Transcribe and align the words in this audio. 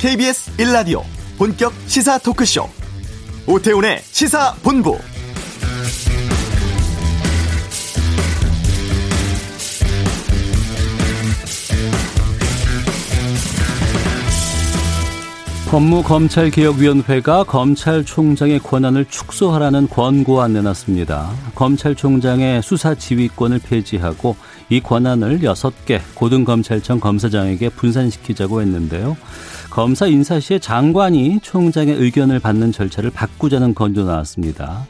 KBS 0.00 0.56
1라디오 0.56 1.02
본격 1.36 1.74
시사 1.86 2.16
토크쇼 2.16 2.66
오태훈의 3.46 3.98
시사본부 4.00 4.96
법무검찰개혁위원회가 15.70 17.44
검찰총장의 17.44 18.58
권한을 18.60 19.04
축소하라는 19.04 19.86
권고안 19.88 20.54
내놨습니다. 20.54 21.30
검찰총장의 21.54 22.62
수사 22.62 22.94
지휘권을 22.94 23.60
폐지하고 23.60 24.34
이 24.70 24.80
권한을 24.80 25.40
6개 25.40 26.00
고등검찰청 26.14 27.00
검사장에게 27.00 27.68
분산시키자고 27.68 28.62
했는데요. 28.62 29.16
검사 29.70 30.08
인사 30.08 30.40
시에 30.40 30.58
장관이 30.58 31.38
총장의 31.42 31.94
의견을 31.94 32.40
받는 32.40 32.72
절차를 32.72 33.10
바꾸자는 33.10 33.74
건도 33.74 34.04
나왔습니다. 34.04 34.84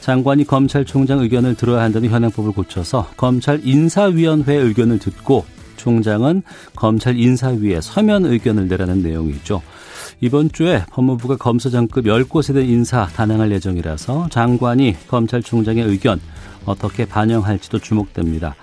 장관이 0.00 0.44
검찰총장 0.44 1.20
의견을 1.20 1.54
들어야 1.54 1.82
한다는 1.82 2.10
현행법을 2.10 2.52
고쳐서 2.52 3.08
검찰 3.16 3.60
인사위원회 3.64 4.54
의견을 4.54 4.98
듣고 4.98 5.46
총장은 5.76 6.42
검찰 6.76 7.18
인사위에 7.18 7.80
서면 7.80 8.26
의견을 8.26 8.68
내라는 8.68 9.02
내용이죠. 9.02 9.62
이번 10.20 10.52
주에 10.52 10.84
법무부가 10.90 11.36
검사장급 11.36 12.04
10곳에 12.04 12.52
대한 12.52 12.68
인사 12.68 13.06
단행할 13.06 13.50
예정이라서 13.52 14.28
장관이 14.30 14.96
검찰총장의 15.08 15.84
의견 15.84 16.20
어떻게 16.66 17.06
반영할지도 17.06 17.78
주목됩니다. 17.78 18.56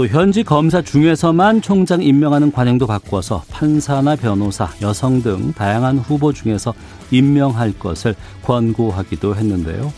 또 0.00 0.06
현지 0.06 0.42
검사 0.42 0.80
중에서만 0.80 1.60
총장 1.60 2.02
임명하는 2.02 2.52
관행도 2.52 2.86
바꿔서 2.86 3.44
판사나 3.50 4.16
변호사, 4.16 4.70
여성 4.80 5.22
등 5.22 5.52
다양한 5.52 5.98
후보 5.98 6.32
중에서 6.32 6.72
임명할 7.10 7.74
것을 7.78 8.14
권고하기도 8.42 9.36
했는데요. 9.36 9.92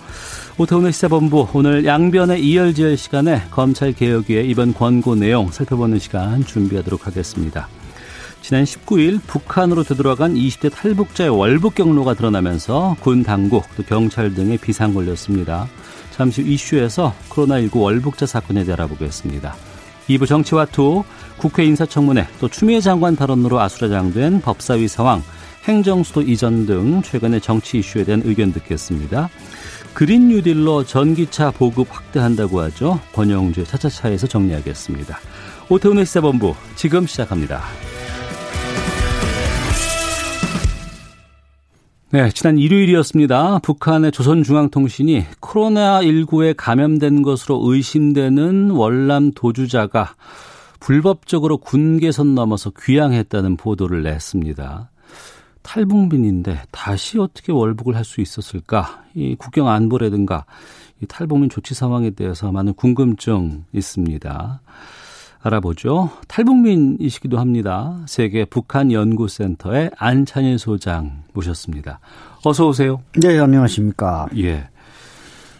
오태훈의 0.59 0.93
시사본부 0.93 1.47
오늘 1.55 1.85
양변의 1.85 2.45
이열지열 2.45 2.97
시간에 2.97 3.43
검찰 3.53 3.93
개혁위의 3.93 4.51
이번 4.51 4.75
권고 4.75 5.15
내용 5.15 5.53
살펴보는 5.53 6.01
시간 6.01 6.45
준비하도록 6.45 7.07
하겠습니다. 7.07 7.69
지난 8.41 8.65
19일 8.65 9.21
북한으로 9.25 9.85
되돌아간 9.85 10.35
20대 10.35 10.73
탈북자의 10.73 11.31
월북 11.31 11.77
경로가 11.77 12.15
드러나면서 12.15 12.97
군 12.99 13.23
당국 13.23 13.65
또 13.77 13.85
경찰 13.85 14.35
등의 14.35 14.59
비상 14.59 14.95
걸렸습니다. 14.95 15.69
잠시 16.11 16.43
이슈에서 16.43 17.15
코로나19 17.29 17.81
월북자 17.81 18.27
사건에 18.27 18.65
대해 18.65 18.73
알아보겠습니다. 18.73 19.55
2부 20.09 20.27
정치와 20.27 20.67
투 20.67 21.05
국회 21.39 21.65
인사청문회 21.65 22.27
또 22.41 22.49
추미애 22.49 22.81
장관 22.81 23.17
발언으로 23.17 23.61
아수라장된 23.61 24.41
법사위 24.41 24.89
상황 24.89 25.23
행정수도 25.65 26.23
이전 26.23 26.67
등 26.67 27.03
최근의 27.03 27.41
정치 27.41 27.79
이슈에 27.79 28.05
대한 28.05 28.23
의견 28.25 28.53
듣겠습니다. 28.53 29.29
그린 29.95 30.29
뉴딜로 30.29 30.85
전기차 30.85 31.51
보급 31.51 31.89
확대한다고 31.91 32.61
하죠. 32.63 32.99
권영주의 33.13 33.67
차차차에서 33.67 34.27
정리하겠습니다. 34.27 35.19
오태훈의 35.69 36.07
시사본부 36.07 36.55
지금 36.75 37.07
시작합니다. 37.07 37.63
네, 42.15 42.29
지난 42.29 42.59
일요일이었습니다. 42.59 43.61
북한의 43.61 44.13
조선중앙통신이 44.13 45.25
코로나19에 45.41 46.53
감염된 46.55 47.23
것으로 47.23 47.63
의심되는 47.65 48.69
월남 48.73 49.33
도주자가 49.35 50.15
불법적으로 50.79 51.57
군계선 51.57 52.35
넘어서 52.35 52.71
귀향했다는 52.79 53.57
보도를 53.57 54.03
냈습니다. 54.03 54.91
탈북민인데 55.63 56.65
다시 56.71 57.19
어떻게 57.19 57.51
월북을 57.51 57.97
할 57.97 58.05
수 58.05 58.21
있었을까? 58.21 59.05
이 59.15 59.35
국경 59.35 59.69
안보라든가 59.69 60.45
이 61.01 61.07
탈북민 61.07 61.49
조치 61.49 61.73
상황에 61.73 62.11
대해서 62.11 62.53
많은 62.53 62.75
궁금증 62.75 63.65
있습니다. 63.73 64.61
알아보죠. 65.43 66.11
탈북민이시기도 66.29 67.39
합니다. 67.39 68.01
세계 68.07 68.45
북한 68.45 68.93
연구센터의 68.93 69.91
안찬일 69.97 70.59
소장 70.59 71.25
모셨습니다. 71.33 72.01
어서 72.45 72.69
오세요. 72.69 73.03
네, 73.21 73.39
안녕하십니까. 73.39 74.29
예. 74.39 74.69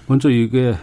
먼저 0.07 0.31
이게 0.31 0.75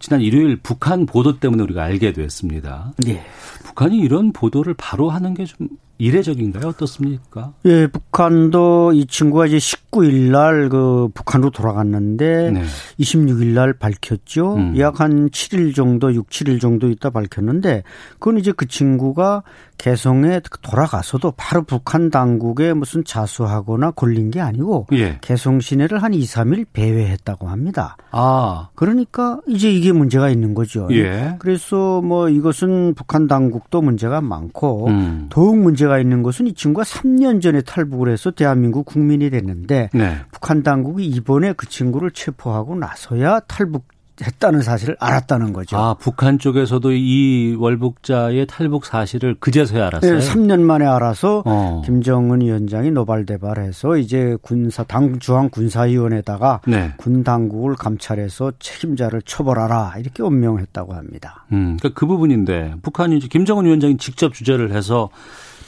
지난 0.00 0.20
일요일 0.20 0.56
북한 0.56 1.06
보도 1.06 1.38
때문에 1.38 1.62
우리가 1.62 1.84
알게 1.84 2.12
됐습니다. 2.12 2.92
예. 3.06 3.22
북한이 3.64 3.98
이런 3.98 4.32
보도를 4.32 4.74
바로 4.74 5.10
하는 5.10 5.34
게 5.34 5.44
좀 5.44 5.68
이례적인가요? 5.98 6.68
어떻습니까? 6.68 7.52
예, 7.64 7.86
북한도 7.88 8.92
이 8.92 9.06
친구가 9.06 9.46
이제 9.46 9.58
19일 9.58 10.30
날 10.30 10.68
그 10.68 11.08
북한으로 11.14 11.50
돌아갔는데 11.50 12.50
네. 12.52 12.62
26일 13.00 13.54
날 13.54 13.72
밝혔죠. 13.72 14.54
음. 14.54 14.78
약한 14.78 15.30
7일 15.30 15.74
정도, 15.74 16.12
6, 16.14 16.28
7일 16.28 16.60
정도 16.60 16.88
있다 16.88 17.10
밝혔는데 17.10 17.82
그건 18.14 18.38
이제 18.38 18.52
그 18.52 18.66
친구가 18.66 19.42
개성에 19.78 20.40
돌아가서도 20.62 21.34
바로 21.36 21.62
북한 21.62 22.10
당국에 22.10 22.72
무슨 22.72 23.04
자수하거나 23.04 23.92
걸린 23.92 24.30
게 24.30 24.40
아니고 24.40 24.88
예. 24.92 25.18
개성 25.20 25.60
시내를 25.60 26.02
한 26.02 26.12
2, 26.12 26.20
3일 26.24 26.66
배회했다고 26.72 27.48
합니다. 27.48 27.96
아. 28.10 28.68
그러니까 28.74 29.40
이제 29.46 29.70
이게 29.70 29.92
문제가 29.92 30.30
있는 30.30 30.54
거죠. 30.54 30.88
예. 30.90 31.36
그래서 31.38 32.02
뭐 32.02 32.28
이것은 32.28 32.94
북한 32.94 33.28
당국도 33.28 33.80
문제가 33.80 34.20
많고 34.20 34.88
음. 34.88 35.26
더욱 35.30 35.56
문제가 35.58 35.87
있는 35.98 36.22
것은 36.22 36.46
이 36.46 36.54
친구가 36.54 36.84
3년 36.84 37.40
전에 37.40 37.62
탈북을 37.62 38.10
해서 38.12 38.30
대한민국 38.30 38.84
국민이 38.84 39.30
됐는데 39.30 39.90
네. 39.94 40.16
북한 40.30 40.62
당국이 40.62 41.06
이번에 41.06 41.54
그 41.54 41.68
친구를 41.68 42.10
체포하고 42.10 42.76
나서야 42.76 43.40
탈북 43.40 43.86
했다는 44.22 44.62
사실을 44.62 44.96
알았다는 44.98 45.52
거죠. 45.52 45.76
아, 45.76 45.94
북한 45.94 46.38
쪽에서도 46.38 46.92
이 46.92 47.56
월북자의 47.58 48.46
탈북 48.46 48.84
사실을 48.84 49.36
그제서야 49.38 49.86
알았어요? 49.86 50.18
네, 50.18 50.26
3년 50.26 50.60
만에 50.60 50.84
알아서 50.84 51.42
어. 51.46 51.82
김정은 51.84 52.40
위원장이 52.40 52.90
노발대발해서 52.90 53.96
이제 53.98 54.36
군사 54.42 54.82
당 54.82 55.18
중앙 55.18 55.50
군사위원회에다가 55.50 56.60
네. 56.66 56.92
군 56.96 57.22
당국을 57.22 57.76
감찰해서 57.76 58.52
책임자를 58.58 59.22
처벌하라 59.22 59.94
이렇게 59.98 60.22
엄명했다고 60.22 60.94
합니다. 60.94 61.46
음, 61.52 61.76
그러니까 61.78 61.98
그 61.98 62.06
부분인데 62.06 62.74
북한이 62.82 63.16
이제 63.18 63.28
김정은 63.28 63.66
위원장이 63.66 63.98
직접 63.98 64.34
주재를 64.34 64.72
해서 64.72 65.10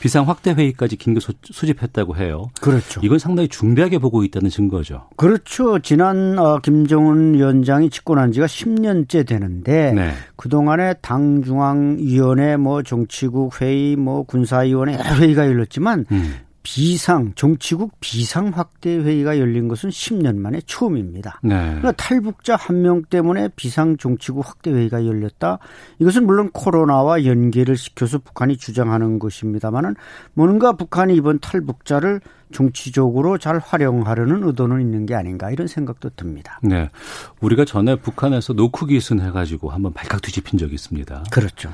비상 0.01 0.29
확대 0.29 0.53
회의까지 0.53 0.97
긴급 0.97 1.23
소집했다고 1.45 2.17
해요. 2.17 2.51
그렇죠. 2.61 3.01
이건 3.05 3.19
상당히 3.19 3.49
중대하게 3.49 3.99
보고 3.99 4.25
있다는 4.25 4.49
증거죠. 4.49 5.09
그렇죠. 5.17 5.79
지난 5.79 6.39
어, 6.39 6.59
김정은 6.59 7.35
위원장이 7.35 7.91
집권한 7.91 8.33
지가 8.33 8.47
10년째 8.47 9.27
되는데 9.27 9.93
네. 9.93 10.13
그동안에 10.37 10.95
당 11.03 11.43
중앙 11.43 11.99
위원회 11.99 12.57
뭐 12.57 12.83
정치국 12.83 13.61
회의 13.61 13.97
뭐 13.97 14.23
군사위원회 14.23 14.95
여러 14.95 15.05
회의가 15.21 15.47
열렸지만 15.47 16.07
음. 16.11 16.35
비상 16.63 17.33
정치국 17.37 17.93
비상 18.01 18.49
확대 18.49 18.95
회의가 18.95 19.39
열린 19.39 19.67
것은 19.69 19.91
10년 19.91 20.37
만에 20.37 20.61
처음입니다. 20.67 21.41
네. 21.43 21.55
그러니까 21.57 21.93
탈북자 21.93 22.57
한 22.57 22.81
명 22.81 23.03
때문에 23.03 23.49
비상 23.57 23.97
정치국 23.97 24.47
확대 24.47 24.71
회의가 24.71 25.05
열렸다. 25.07 25.59
이것은 25.99 26.27
물론 26.27 26.51
코로나와 26.51 27.25
연계를 27.25 27.77
시켜서 27.77 28.19
북한이 28.19 28.57
주장하는 28.57 29.19
것입니다만은 29.19 29.97
뭔가 30.35 30.73
북한이 30.73 31.15
이번 31.15 31.39
탈북자를 31.39 32.21
정치적으로 32.53 33.39
잘 33.39 33.59
활용하려는 33.59 34.43
의도는 34.45 34.81
있는 34.81 35.07
게 35.07 35.15
아닌가 35.15 35.51
이런 35.51 35.67
생각도 35.67 36.11
듭니다. 36.17 36.59
네. 36.63 36.91
우리가 37.41 37.65
전에 37.65 37.97
북한에서 37.97 38.55
노크 38.55 38.87
기순 38.87 39.21
해가지고 39.21 39.71
한번 39.71 39.93
발칵 39.93 40.23
뒤집힌 40.23 40.59
적이 40.59 40.75
있습니다. 40.75 41.25
그렇죠. 41.31 41.73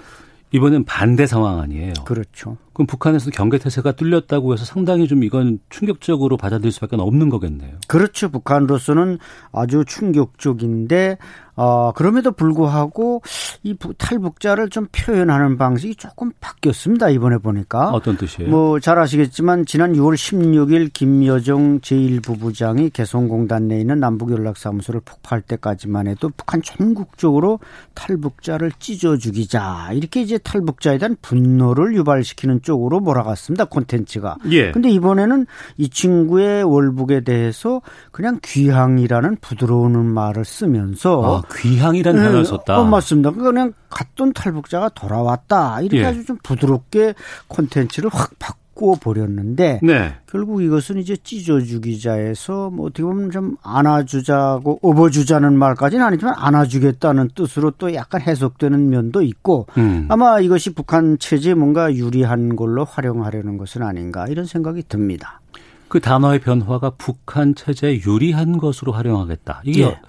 이번엔 0.52 0.84
반대 0.84 1.26
상황 1.26 1.60
아니에요. 1.60 1.92
그렇죠. 2.04 2.56
그럼 2.76 2.86
북한에서 2.86 3.30
경계 3.30 3.56
태세가 3.56 3.92
뚫렸다고 3.92 4.52
해서 4.52 4.66
상당히 4.66 5.08
좀 5.08 5.24
이건 5.24 5.60
충격적으로 5.70 6.36
받아들일 6.36 6.72
수밖에 6.72 6.96
없는 6.96 7.30
거겠네요. 7.30 7.72
그렇죠. 7.88 8.28
북한으로서는 8.28 9.18
아주 9.50 9.86
충격적인데 9.86 11.16
어, 11.58 11.90
그럼에도 11.92 12.32
불구하고 12.32 13.22
이 13.62 13.74
탈북자를 13.96 14.68
좀 14.68 14.88
표현하는 14.92 15.56
방식이 15.56 15.94
조금 15.96 16.30
바뀌었습니다. 16.38 17.08
이번에 17.08 17.38
보니까. 17.38 17.92
어떤 17.92 18.18
뜻이에요? 18.18 18.50
뭐 18.50 18.78
잘 18.78 18.98
아시겠지만 18.98 19.64
지난 19.64 19.94
6월 19.94 20.14
16일 20.14 20.92
김여정 20.92 21.80
제1부부장이 21.80 22.92
개성공단 22.92 23.68
내에 23.68 23.80
있는 23.80 23.98
남북연락사무소를 24.00 25.00
폭파할 25.04 25.40
때까지만 25.40 26.08
해도 26.08 26.30
북한 26.36 26.60
전국적으로 26.62 27.58
탈북자를 27.94 28.72
찢어 28.78 29.16
죽이자 29.16 29.92
이렇게 29.94 30.20
이제 30.20 30.36
탈북자에 30.36 30.98
대한 30.98 31.16
분노를 31.22 31.96
유발시키는 31.96 32.60
쪽으로 32.66 32.98
몰아갔습니다. 33.00 33.66
콘텐츠가. 33.66 34.36
예. 34.50 34.72
근데 34.72 34.90
이번에는 34.90 35.46
이 35.76 35.88
친구의 35.88 36.64
월북에 36.64 37.20
대해서 37.20 37.80
그냥 38.10 38.40
귀향이라는 38.42 39.36
부드러운 39.40 40.04
말을 40.04 40.44
쓰면서 40.44 41.42
아, 41.44 41.54
귀향이라는 41.56 42.20
단어를 42.20 42.42
네, 42.42 42.44
썼다. 42.44 42.80
어, 42.80 42.84
맞습니다. 42.84 43.30
그냥 43.30 43.72
갔던 43.88 44.32
탈북자가 44.32 44.90
돌아왔다. 44.90 45.80
이렇게 45.82 45.98
예. 45.98 46.04
아주 46.06 46.24
좀 46.24 46.36
부드럽게 46.42 47.14
콘텐츠를 47.46 48.10
확 48.12 48.32
바꾸 48.40 48.65
버렸는데 49.00 49.80
네. 49.82 50.14
결국 50.26 50.62
이것은 50.62 50.98
이제 50.98 51.16
찢어주기자에서 51.16 52.70
뭐 52.70 52.86
어떻게 52.86 53.02
보면 53.02 53.30
좀 53.30 53.56
안아주자고 53.62 54.80
업어주자는 54.82 55.58
말까지는 55.58 56.04
아니지만 56.04 56.34
안아주겠다는 56.36 57.30
뜻으로 57.34 57.72
또 57.72 57.94
약간 57.94 58.20
해석되는 58.20 58.90
면도 58.90 59.22
있고 59.22 59.66
음. 59.78 60.06
아마 60.10 60.40
이것이 60.40 60.74
북한 60.74 61.18
체제에 61.18 61.54
뭔가 61.54 61.92
유리한 61.94 62.54
걸로 62.54 62.84
활용하려는 62.84 63.56
것은 63.56 63.82
아닌가 63.82 64.26
이런 64.28 64.44
생각이 64.44 64.82
듭니다. 64.88 65.40
그 65.88 66.00
단어의 66.00 66.40
변화가 66.40 66.90
북한 66.98 67.54
체제에 67.54 68.00
유리한 68.06 68.58
것으로 68.58 68.92
활용하겠다. 68.92 69.62
이게 69.64 69.82
예. 69.82 70.00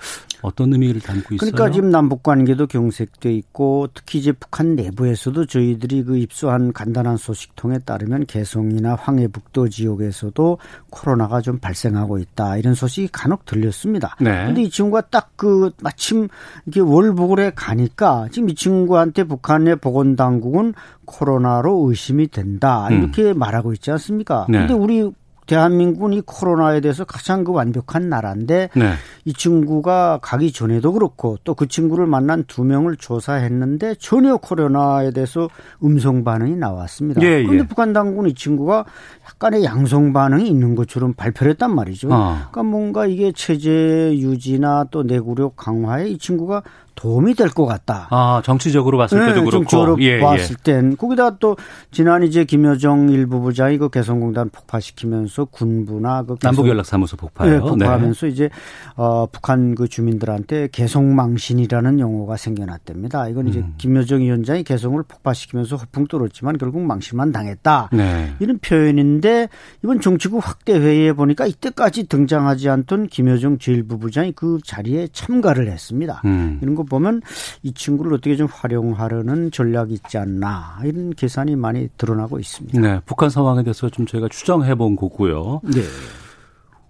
어떤 0.42 0.74
의미를 0.74 1.01
담고 1.01 1.36
있어요? 1.36 1.51
그러니까 1.51 1.72
지금 1.72 1.89
남북 1.89 2.24
관계도 2.24 2.68
경색돼 2.68 3.34
있고 3.34 3.88
특히 3.94 4.19
이제 4.19 4.31
북한 4.31 4.75
내부에서도 4.75 5.45
저희들이 5.45 6.04
그 6.04 6.18
입수한 6.18 6.74
간단한 6.74 7.18
소식통에 7.18 7.80
따르면 7.80 8.25
개성이나 8.25 8.95
황해북도 8.95 9.69
지역에서도 9.69 10.57
코로나가 10.89 11.42
좀 11.42 11.60
발생하고 11.60 12.18
있다 12.18 12.57
이런 12.57 12.74
소식이 12.74 13.10
간혹 13.12 13.45
들렸습니다. 13.45 14.16
그런데 14.18 14.62
네. 14.62 14.63
이 14.63 14.69
친구가 14.69 15.01
딱 15.01 15.28
그 15.38 15.72
마침 15.81 16.28
이게 16.66 16.81
월북을 16.81 17.39
해 17.39 17.51
가니까 17.56 18.28
지금 18.31 18.50
이 18.50 18.56
친구한테 18.56 19.24
북한의 19.24 19.78
보건 19.78 20.18
당국은 20.18 20.74
코로나로 21.06 21.88
의심이 21.88 22.28
된다 22.28 22.89
이렇게 22.92 23.31
음. 23.31 23.39
말하고 23.39 23.72
있지 23.74 23.92
않습니까? 23.92 24.45
그런데 24.48 24.74
네. 24.74 24.80
우리 24.80 25.10
대한민국은 25.47 26.13
이 26.13 26.21
코로나에 26.21 26.79
대해서 26.79 27.03
가장 27.03 27.44
그 27.44 27.51
완벽한 27.51 28.07
나라인데 28.07 28.69
네. 28.73 28.94
이 29.25 29.33
친구가 29.33 30.19
가기 30.21 30.53
전에도 30.53 30.94
그렇고 30.94 31.38
또 31.44 31.57
그 31.57 31.67
친구를 31.67 32.05
만난 32.05 32.45
두 32.45 32.63
명을 32.63 32.95
조사했는데 32.97 33.95
전혀 33.95 34.38
코로나에 34.38 35.11
대해서 35.11 35.49
음성 35.83 36.23
반응이 36.23 36.55
나왔습니다. 36.55 37.21
예, 37.23 37.44
그런데 37.44 37.63
예. 37.63 37.67
북한 37.67 37.94
당국은 37.94 38.29
이 38.29 38.35
친구가 38.35 38.85
약간의 39.27 39.63
양성 39.63 40.13
반응이 40.13 40.47
있는 40.47 40.75
것처럼 40.75 41.13
발표를 41.13 41.51
했단 41.51 41.74
말이죠. 41.75 42.09
어. 42.12 42.35
그러니까 42.51 42.63
뭔가 42.63 43.06
이게 43.06 43.31
체제 43.33 43.69
유지나 44.18 44.85
또 44.91 45.03
내구력 45.03 45.56
강화에 45.56 46.07
이 46.09 46.18
친구가 46.18 46.63
도움이 46.95 47.35
될 47.35 47.50
것 47.50 47.68
같다. 47.68 48.07
아 48.09 48.41
정치적으로 48.44 48.97
봤을 48.97 49.19
때도 49.19 49.27
네, 49.27 49.33
그렇고 49.33 49.51
정치적으로 49.51 49.97
예, 50.01 50.18
예. 50.18 50.19
봤을 50.19 50.56
예. 50.59 50.63
땐 50.63 50.97
거기다 50.97 51.38
또 51.38 51.56
지난 51.91 52.24
이제 52.24 52.44
김여정 52.44 53.09
일부 53.09 53.39
부장이 53.39 53.77
그 53.77 53.89
개성공단 53.89 54.50
폭파시키면서 54.50 55.45
군부나 55.45 56.24
그 56.24 56.38
남북연락사무소 56.41 57.18
폭파요. 57.18 57.51
네, 57.51 57.59
폭파하면서 57.59 58.25
네. 58.25 58.31
이제 58.31 58.50
어 58.95 59.27
북한 59.31 59.75
그 59.75 59.88
주민들한테 59.88 60.69
개성망신이라는 60.71 62.00
용어가 62.00 62.35
생겨났답니다. 62.35 63.27
이건 63.29 63.47
이제 63.47 63.59
음. 63.59 63.75
김여정 63.77 64.21
위원장이 64.21 64.63
개성을 64.63 65.01
폭파시키면서 65.07 65.75
허풍 65.75 66.07
떨었지만 66.07 66.57
결국 66.57 66.81
망신만 66.81 67.31
당했다. 67.31 67.89
네. 67.94 68.33
이런 68.39 68.57
표현인 68.57 69.16
데 69.21 69.47
이번 69.83 70.01
정치국 70.01 70.45
확대 70.45 70.73
회의에 70.73 71.13
보니까 71.13 71.47
이때까지 71.47 72.07
등장하지 72.07 72.69
않던 72.69 73.07
김여정 73.07 73.57
제1부 73.57 73.99
부장이 73.99 74.33
그 74.33 74.59
자리에 74.65 75.07
참가를 75.11 75.71
했습니다. 75.71 76.21
음. 76.25 76.59
이런 76.61 76.75
거 76.75 76.83
보면 76.83 77.21
이 77.63 77.73
친구를 77.73 78.13
어떻게 78.13 78.35
좀 78.35 78.47
활용하려는 78.51 79.51
전략이 79.51 79.93
있지 79.93 80.17
않나 80.17 80.79
이런 80.83 81.11
계산이 81.11 81.55
많이 81.55 81.89
드러나고 81.97 82.39
있습니다. 82.39 82.79
네, 82.79 82.99
북한 83.05 83.29
상황에 83.29 83.63
대해서 83.63 83.89
좀 83.89 84.05
저희가 84.05 84.27
추정해 84.29 84.75
본 84.75 84.95
거고요. 84.95 85.61
네. 85.63 85.81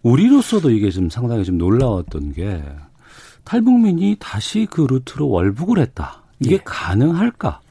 우리로서도 0.03 0.69
이게 0.71 0.89
좀 0.89 1.09
상당히 1.09 1.43
좀 1.43 1.57
놀라웠던 1.57 2.33
게 2.33 2.63
탈북민이 3.43 4.17
다시 4.19 4.67
그 4.69 4.81
루트로 4.81 5.29
월북을 5.29 5.79
했다. 5.79 6.23
이게 6.39 6.57
네. 6.57 6.63
가능할까? 6.65 7.61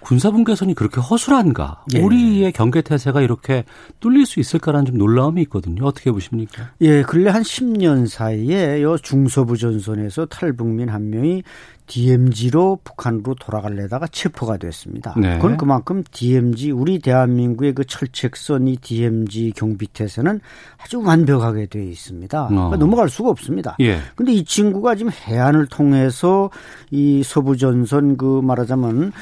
군사분 0.00 0.44
계선이 0.44 0.74
그렇게 0.74 1.00
허술한가? 1.00 1.84
예. 1.94 2.00
우리의 2.00 2.52
경계 2.52 2.82
태세가 2.82 3.20
이렇게 3.22 3.64
뚫릴 4.00 4.26
수 4.26 4.40
있을까라는 4.40 4.86
좀 4.86 4.98
놀라움이 4.98 5.42
있거든요. 5.42 5.84
어떻게 5.84 6.10
보십니까? 6.10 6.70
예, 6.80 7.02
근래 7.02 7.30
한 7.30 7.42
10년 7.42 8.06
사이에 8.06 8.82
요 8.82 8.96
중서부 8.98 9.56
전선에서 9.56 10.26
탈북민 10.26 10.88
한 10.88 11.10
명이 11.10 11.42
DMZ로 11.86 12.80
북한으로 12.84 13.34
돌아갈래다가 13.34 14.06
체포가 14.06 14.56
됐습니다. 14.56 15.14
네. 15.16 15.36
그건 15.36 15.56
그만큼 15.56 16.02
DMZ 16.10 16.70
우리 16.70 16.98
대한민국의 16.98 17.74
그 17.74 17.84
철책선이 17.84 18.76
DMZ 18.78 19.52
경비태세는 19.56 20.40
아주 20.82 21.00
완벽하게 21.02 21.66
되어 21.66 21.82
있습니다. 21.82 22.44
어. 22.44 22.48
그러니까 22.48 22.76
넘어갈 22.76 23.08
수가 23.08 23.30
없습니다. 23.30 23.76
예. 23.80 23.98
근데 24.14 24.32
이 24.32 24.44
친구가 24.44 24.94
지금 24.94 25.10
해안을 25.12 25.66
통해서 25.66 26.50
이 26.90 27.22
서부 27.24 27.56
전선 27.56 28.16
그 28.16 28.40
말하자면 28.42 29.12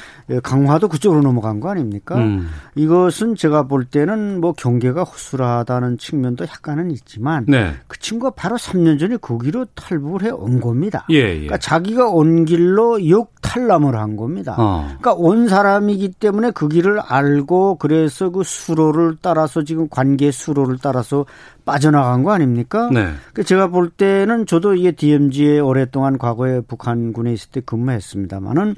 강화도 0.43 0.87
그쪽으로 0.87 1.21
넘어간 1.21 1.59
거 1.59 1.69
아닙니까? 1.69 2.15
음. 2.17 2.47
이것은 2.75 3.35
제가 3.35 3.63
볼 3.63 3.85
때는 3.85 4.41
뭐 4.41 4.53
경계가 4.53 5.03
허술하다는 5.03 5.97
측면도 5.97 6.45
약간은 6.45 6.91
있지만 6.91 7.45
네. 7.47 7.73
그 7.87 7.99
친구가 7.99 8.31
바로 8.31 8.57
3년 8.57 8.99
전에 8.99 9.17
거기로 9.17 9.65
탈북을 9.75 10.23
해 10.23 10.35
온 10.35 10.59
겁니다. 10.59 11.05
예, 11.11 11.15
예. 11.15 11.33
그러니까 11.33 11.57
자기가 11.57 12.09
온길 12.09 12.54
길로 12.55 13.09
역탈람을 13.09 13.95
한 13.95 14.15
겁니다. 14.15 14.55
어. 14.57 14.85
그러니까 14.85 15.13
온 15.13 15.47
사람이기 15.47 16.13
때문에 16.13 16.51
그 16.51 16.69
길을 16.69 16.99
알고 16.99 17.75
그래서 17.75 18.29
그 18.29 18.43
수로를 18.43 19.17
따라서 19.21 19.63
지금 19.63 19.89
관계 19.89 20.31
수로를 20.31 20.77
따라서 20.81 21.25
빠져나간 21.65 22.23
거 22.23 22.31
아닙니까? 22.31 22.89
네. 22.93 23.09
그 23.33 23.43
제가 23.43 23.67
볼 23.67 23.89
때는 23.89 24.45
저도 24.45 24.75
이게 24.75 24.91
DMZ에 24.91 25.59
오랫동안 25.59 26.17
과거에 26.17 26.61
북한군에 26.61 27.33
있을 27.33 27.49
때 27.51 27.61
근무했습니다만은 27.65 28.75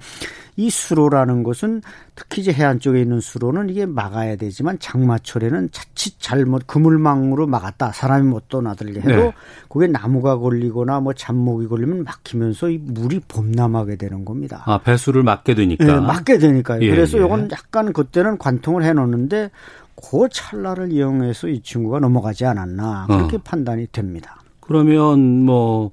이 0.56 0.72
수로라는 0.72 1.44
것은 1.44 1.84
특히 2.16 2.42
이제 2.42 2.52
해안 2.52 2.80
쪽에 2.80 3.02
있는 3.02 3.20
수로는 3.20 3.70
이게 3.70 3.86
막아야 3.86 4.38
되지만 4.38 4.80
장마철에는 4.80 5.70
자칫 5.72 6.20
잘못 6.20 6.66
그물망으로 6.66 7.46
막았다. 7.46 7.92
사람이 7.92 8.28
못 8.28 8.50
떠나들게 8.50 9.02
해도 9.02 9.10
네. 9.10 9.34
그게 9.70 9.86
나무가 9.86 10.38
걸리거나 10.38 11.02
뭐 11.02 11.14
잡목이 11.14 11.68
걸리면 11.68 12.04
막히면서 12.06 12.70
이 12.70 12.80
물이 12.80 13.22
범람 13.28 13.67
하게 13.76 13.96
되는 13.96 14.26
겁니다. 14.26 14.64
아, 14.66 14.80
배수를 14.80 15.24
막게 15.24 15.56
되니까. 15.56 15.86
네, 15.86 16.00
막게 16.00 16.38
되니까요. 16.38 16.82
예, 16.82 16.90
그래서 16.90 17.18
예. 17.20 17.26
이건 17.26 17.50
약간 17.52 17.94
그때는 17.94 18.38
관통을 18.38 18.84
해 18.84 18.94
놓는데 18.94 19.50
그 19.96 20.28
찰나를 20.32 20.92
이용해서 20.92 21.48
이 21.48 21.62
친구가 21.62 22.00
넘어가지 22.00 22.46
않았나 22.46 23.08
그렇게 23.08 23.38
어. 23.38 23.42
판단이 23.44 23.88
됩니다. 23.92 24.42
그러면 24.60 25.46
뭐, 25.46 25.92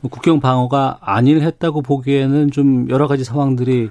뭐 0.00 0.10
국경 0.10 0.40
방어가 0.40 0.98
아닐했다고 1.02 1.82
보기에는 1.82 2.50
좀 2.50 2.88
여러 2.88 3.06
가지 3.06 3.22
상황들이 3.22 3.90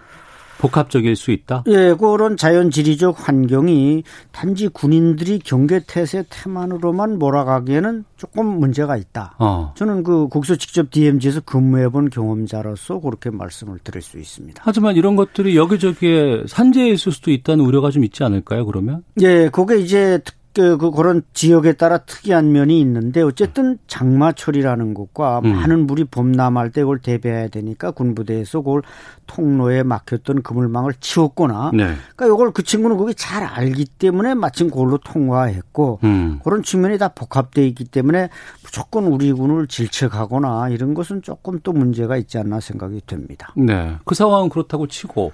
복합적일 0.64 1.18
수 1.18 1.32
있다? 1.32 1.66
예, 1.68 1.94
그런 1.94 2.38
자연 2.38 2.72
지리적 2.72 3.28
환경이 3.28 4.04
단지 4.32 4.70
군인들이 4.70 5.40
경계 5.40 5.82
태세 5.86 6.24
태만으로만 6.30 7.20
몰아가기에는 7.20 8.06
조금 8.16 8.46
문제가 8.46 8.96
있다. 8.96 9.36
어. 9.40 9.74
저는 9.76 10.04
그 10.04 10.30
국소 10.30 10.56
직접 10.56 10.90
DMZ에서 10.90 11.42
근무해 11.42 11.90
본 11.90 12.10
경험자로서 12.10 13.02
그렇게 13.02 13.30
말씀을 13.30 13.80
드릴 13.84 14.02
수 14.02 14.18
있습니다. 14.18 14.62
하지만 14.66 14.96
이런 14.96 15.18
것들이 15.18 15.58
여기저기에 15.58 16.46
산재에 16.48 16.92
있을 16.92 17.12
수도 17.12 17.32
있다는 17.32 17.66
우려가 17.66 17.92
좀 17.92 18.06
있지 18.06 18.24
않을까요, 18.24 18.66
그러면? 18.66 19.04
예, 19.22 19.50
그게 19.50 19.80
이제 19.80 20.22
그, 20.54 20.78
그, 20.78 20.92
그런 20.92 21.24
지역에 21.34 21.74
따라 21.74 21.98
특이한 21.98 22.52
면이 22.52 22.80
있는데 22.82 23.22
어쨌든 23.22 23.80
장마철이라는 23.88 24.94
것과 24.94 25.40
음. 25.44 25.56
많은 25.56 25.88
물이 25.88 26.06
범람할 26.06 26.70
때 26.72 26.82
그걸 26.82 27.00
대비해야 27.00 27.48
되니까 27.48 27.92
군부대에서 27.92 28.62
그걸 28.62 28.84
통로에 29.26 29.82
막혔던 29.82 30.44
그물망을 30.44 30.94
치웠거나 31.00 31.72
네. 31.74 31.96
그러니까 32.16 32.26
이걸 32.28 32.52
그 32.52 32.62
친구는 32.62 32.98
거기 32.98 33.16
잘 33.16 33.44
알기 33.44 33.86
때문에 33.86 34.36
마침 34.36 34.70
그걸로 34.70 35.00
통과했고 35.00 36.00
음. 36.04 36.40
그런 36.44 36.62
측면이 36.62 37.00
다 37.00 37.08
복합되어 37.10 37.66
있기 37.66 37.86
때문에 37.86 38.30
무조건 38.64 39.06
우리 39.06 39.32
군을 39.32 39.68
질책하거나 39.68 40.70
이런 40.70 40.94
것은 40.94 41.24
조금 41.24 41.60
또 41.64 41.74
문제가 41.74 42.18
있지 42.18 42.38
않나 42.38 42.60
생각이 42.60 43.02
됩니다. 43.08 43.54
네. 43.56 43.98
그 44.06 44.14
상황은 44.14 44.50
그렇다고 44.50 44.88
치고 44.88 45.32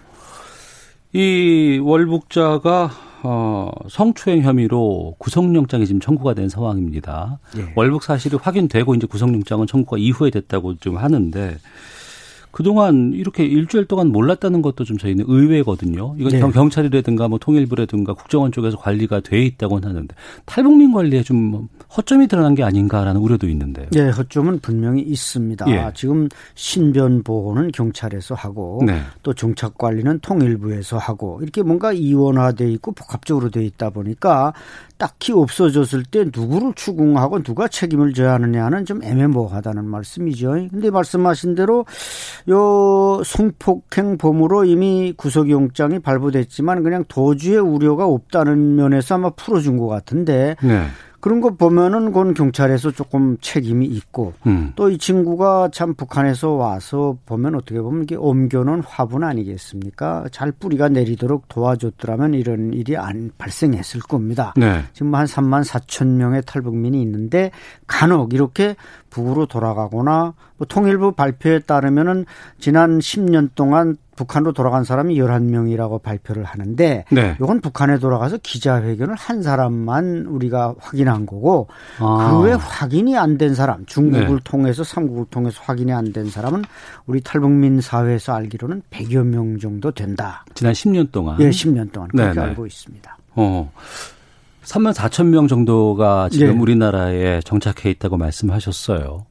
이 1.13 1.79
월북자가 1.81 2.91
어, 3.23 3.71
성추행 3.89 4.43
혐의로 4.43 5.15
구속영장이 5.17 5.85
지금 5.85 5.99
청구가 5.99 6.35
된 6.35 6.47
상황입니다. 6.47 7.39
예. 7.57 7.73
월북 7.75 8.03
사실이 8.03 8.37
확인되고 8.37 8.95
이제 8.95 9.07
구속영장은 9.07 9.67
청구가 9.67 9.97
이후에 9.97 10.29
됐다고 10.29 10.75
좀 10.75 10.97
하는데 10.97 11.57
그동안 12.51 13.11
이렇게 13.13 13.45
일주일 13.45 13.85
동안 13.85 14.07
몰랐다는 14.07 14.61
것도 14.61 14.83
좀 14.83 14.97
저희는 14.97 15.25
의외거든요. 15.27 16.15
이건 16.17 16.31
네. 16.31 16.39
경찰이라든가 16.39 17.27
뭐 17.27 17.37
통일부라든가 17.37 18.13
국정원 18.13 18.51
쪽에서 18.51 18.77
관리가 18.77 19.19
돼 19.19 19.43
있다고는 19.43 19.89
하는데 19.89 20.15
탈북민 20.45 20.91
관리에 20.91 21.23
좀 21.23 21.67
허점이 21.95 22.27
드러난 22.27 22.55
게 22.55 22.63
아닌가라는 22.63 23.21
우려도 23.21 23.47
있는데요. 23.49 23.87
네, 23.91 24.09
허점은 24.09 24.59
분명히 24.59 25.01
있습니다. 25.01 25.65
예. 25.69 25.91
지금 25.93 26.27
신변 26.55 27.23
보호는 27.23 27.71
경찰에서 27.71 28.35
하고 28.35 28.81
네. 28.85 29.01
또 29.23 29.33
정착 29.33 29.77
관리는 29.77 30.19
통일부에서 30.19 30.97
하고 30.97 31.39
이렇게 31.41 31.61
뭔가 31.61 31.93
이원화돼 31.93 32.71
있고 32.73 32.91
복합적으로 32.91 33.49
돼 33.49 33.63
있다 33.65 33.89
보니까 33.91 34.53
딱히 34.97 35.31
없어졌을 35.31 36.03
때 36.03 36.25
누구를 36.25 36.73
추궁하고 36.75 37.41
누가 37.41 37.69
책임을 37.69 38.13
져야 38.13 38.33
하느냐는 38.33 38.85
좀 38.85 39.01
애매모호하다는 39.01 39.85
말씀이죠. 39.85 40.67
근데 40.69 40.89
말씀하신 40.91 41.55
대로 41.55 41.85
요 42.49 43.21
성폭행 43.23 44.17
범으로 44.17 44.65
이미 44.65 45.13
구속영장이 45.17 45.99
발부됐지만 45.99 46.83
그냥 46.83 47.03
도주의 47.07 47.57
우려가 47.57 48.05
없다는 48.05 48.75
면에서 48.75 49.15
아마 49.15 49.29
풀어준 49.31 49.77
것 49.77 49.87
같은데 49.87 50.55
네. 50.61 50.85
그런 51.19 51.41
거 51.41 51.51
보면은 51.51 52.05
그건 52.05 52.33
경찰에서 52.33 52.91
조금 52.91 53.37
책임이 53.41 53.85
있고 53.85 54.33
음. 54.47 54.71
또이 54.75 54.97
친구가 54.97 55.69
참 55.73 55.93
북한에서 55.93 56.51
와서 56.51 57.17
보면 57.25 57.55
어떻게 57.55 57.81
보면 57.81 58.03
이게 58.03 58.15
옮겨놓은 58.15 58.83
화분 58.85 59.23
아니겠습니까? 59.23 60.25
잘 60.31 60.51
뿌리가 60.51 60.89
내리도록 60.89 61.47
도와줬더라면 61.49 62.35
이런 62.35 62.73
일이 62.73 62.95
안 62.95 63.31
발생했을 63.37 64.01
겁니다. 64.01 64.53
네. 64.55 64.83
지금 64.93 65.13
한 65.15 65.25
3만 65.25 65.65
4천 65.65 66.07
명의 66.07 66.41
탈북민이 66.45 67.01
있는데 67.01 67.51
간혹 67.87 68.33
이렇게 68.33 68.75
북으로 69.09 69.45
돌아가거나 69.47 70.33
뭐 70.57 70.67
통일부 70.67 71.13
발표에 71.13 71.59
따르면은 71.59 72.25
지난 72.59 72.99
10년 72.99 73.49
동안 73.55 73.97
북한으로 74.19 74.51
돌아간 74.51 74.83
사람이 74.83 75.15
11명이라고 75.15 76.01
발표를 76.03 76.43
하는데 76.43 77.05
네. 77.09 77.35
이건 77.39 77.61
북한에 77.61 77.99
돌아가서 77.99 78.37
기자회견을 78.43 79.15
한 79.15 79.41
사람만 79.41 80.25
우리가 80.27 80.75
확인한 80.77 81.25
거고 81.25 81.69
아. 81.99 82.29
그외 82.31 82.51
확인이 82.53 83.17
안 83.17 83.37
된 83.37 83.55
사람 83.55 83.85
중국을 83.85 84.27
네. 84.27 84.37
통해서 84.43 84.83
삼국을 84.83 85.27
통해서 85.29 85.61
확인이 85.63 85.93
안 85.93 86.11
된 86.11 86.29
사람은 86.29 86.63
우리 87.05 87.21
탈북민 87.21 87.79
사회에서 87.79 88.33
알기로는 88.33 88.81
100여 88.91 89.23
명 89.23 89.57
정도 89.59 89.91
된다. 89.91 90.43
지난 90.55 90.73
10년 90.73 91.11
동안. 91.11 91.39
예, 91.39 91.49
10년 91.49 91.91
동안 91.93 92.09
그렇게 92.09 92.33
네네. 92.33 92.47
알고 92.47 92.65
있습니다. 92.65 93.17
어. 93.35 93.71
3만 94.65 94.93
4천 94.93 95.27
명 95.27 95.47
정도가 95.47 96.29
지금 96.29 96.47
예. 96.47 96.59
우리나라에 96.59 97.39
정착해 97.45 97.89
있다고 97.91 98.17
말씀하셨어요. 98.17 99.25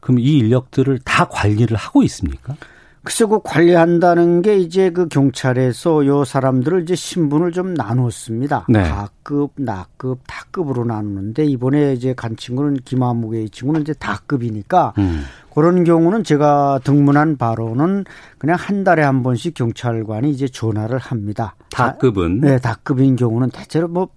그럼 0.00 0.18
이 0.18 0.38
인력들을 0.38 0.98
다 1.04 1.26
관리를 1.28 1.76
하고 1.76 2.02
있습니까? 2.02 2.56
글쎄, 3.04 3.24
그 3.24 3.40
관리한다는 3.42 4.42
게 4.42 4.58
이제 4.58 4.90
그 4.90 5.08
경찰에서 5.08 6.06
요 6.06 6.24
사람들을 6.24 6.82
이제 6.82 6.94
신분을 6.94 7.50
좀 7.50 7.74
나눴습니다. 7.74 8.66
네. 8.68 8.84
가급, 8.84 9.52
나급, 9.56 10.20
다급으로 10.28 10.84
나누는데 10.84 11.44
이번에 11.44 11.94
이제 11.94 12.14
간 12.14 12.36
친구는 12.36 12.76
김아무의 12.84 13.50
친구는 13.50 13.80
이제 13.80 13.92
다급이니까 13.94 14.94
음. 14.98 15.24
그런 15.52 15.82
경우는 15.82 16.22
제가 16.22 16.80
등문한 16.84 17.38
바로는 17.38 18.04
그냥 18.38 18.56
한 18.56 18.84
달에 18.84 19.02
한 19.02 19.24
번씩 19.24 19.54
경찰관이 19.54 20.30
이제 20.30 20.46
전화를 20.46 20.98
합니다. 20.98 21.56
다급은? 21.70 22.40
네, 22.40 22.58
다급인 22.58 23.16
경우는 23.16 23.50
대체로 23.50 23.88
뭐 23.88 24.08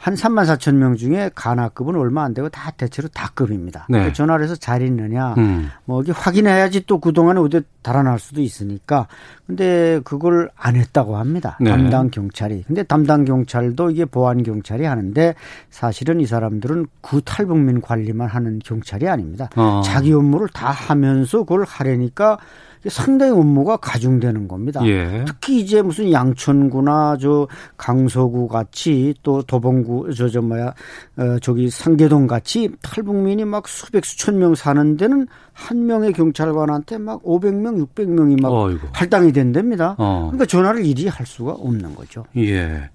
한 0.00 0.14
3만 0.14 0.46
4천 0.46 0.76
명 0.76 0.96
중에 0.96 1.30
가나급은 1.34 1.94
얼마 1.94 2.24
안 2.24 2.32
되고 2.32 2.48
다 2.48 2.70
대체로 2.70 3.08
다급입니다. 3.08 3.84
네. 3.90 3.98
그러니까 3.98 4.14
전화를 4.14 4.44
해서 4.44 4.56
잘 4.56 4.80
있느냐, 4.80 5.34
음. 5.36 5.68
뭐 5.84 6.00
이게 6.00 6.10
확인해야지 6.10 6.86
또 6.86 6.98
그동안에 6.98 7.38
어디 7.38 7.60
달아날 7.82 8.18
수도 8.18 8.40
있으니까. 8.40 9.08
근데 9.46 10.00
그걸 10.02 10.50
안 10.56 10.76
했다고 10.76 11.18
합니다. 11.18 11.58
네. 11.60 11.70
담당 11.70 12.10
경찰이. 12.10 12.64
근데 12.66 12.82
담당 12.82 13.26
경찰도 13.26 13.90
이게 13.90 14.06
보안 14.06 14.42
경찰이 14.42 14.86
하는데 14.86 15.34
사실은 15.68 16.20
이 16.20 16.26
사람들은 16.26 16.86
구 17.02 17.20
탈북민 17.20 17.82
관리만 17.82 18.26
하는 18.26 18.58
경찰이 18.58 19.06
아닙니다. 19.06 19.50
어. 19.56 19.82
자기 19.84 20.14
업무를 20.14 20.48
다 20.48 20.70
하면서 20.70 21.40
그걸 21.40 21.64
하려니까 21.64 22.38
상당히 22.88 23.32
업무가 23.32 23.76
가중되는 23.76 24.48
겁니다. 24.48 24.80
예. 24.86 25.24
특히 25.26 25.60
이제 25.60 25.82
무슨 25.82 26.10
양천구나 26.12 27.18
저 27.20 27.46
강서구 27.76 28.48
같이 28.48 29.14
또 29.22 29.42
도봉구 29.42 30.14
저 30.14 30.28
저 30.30 30.40
뭐야 30.40 30.72
어 31.16 31.38
저기 31.42 31.68
상계동 31.68 32.26
같이 32.26 32.70
탈북민이 32.82 33.44
막 33.44 33.66
수백 33.68 34.04
수천 34.04 34.38
명 34.38 34.54
사는 34.54 34.96
데는 34.96 35.26
한 35.52 35.86
명의 35.86 36.12
경찰관한테 36.12 36.98
막 36.98 37.22
500명, 37.22 37.86
600명이 37.94 38.40
막 38.40 38.50
어이구. 38.52 38.86
할당이 38.92 39.32
된답니다. 39.32 39.94
어. 39.98 40.28
그러니까 40.30 40.46
전화를 40.46 40.86
일이 40.86 41.06
할 41.08 41.26
수가 41.26 41.52
없는 41.52 41.94
거죠. 41.94 42.24
예. 42.36 42.88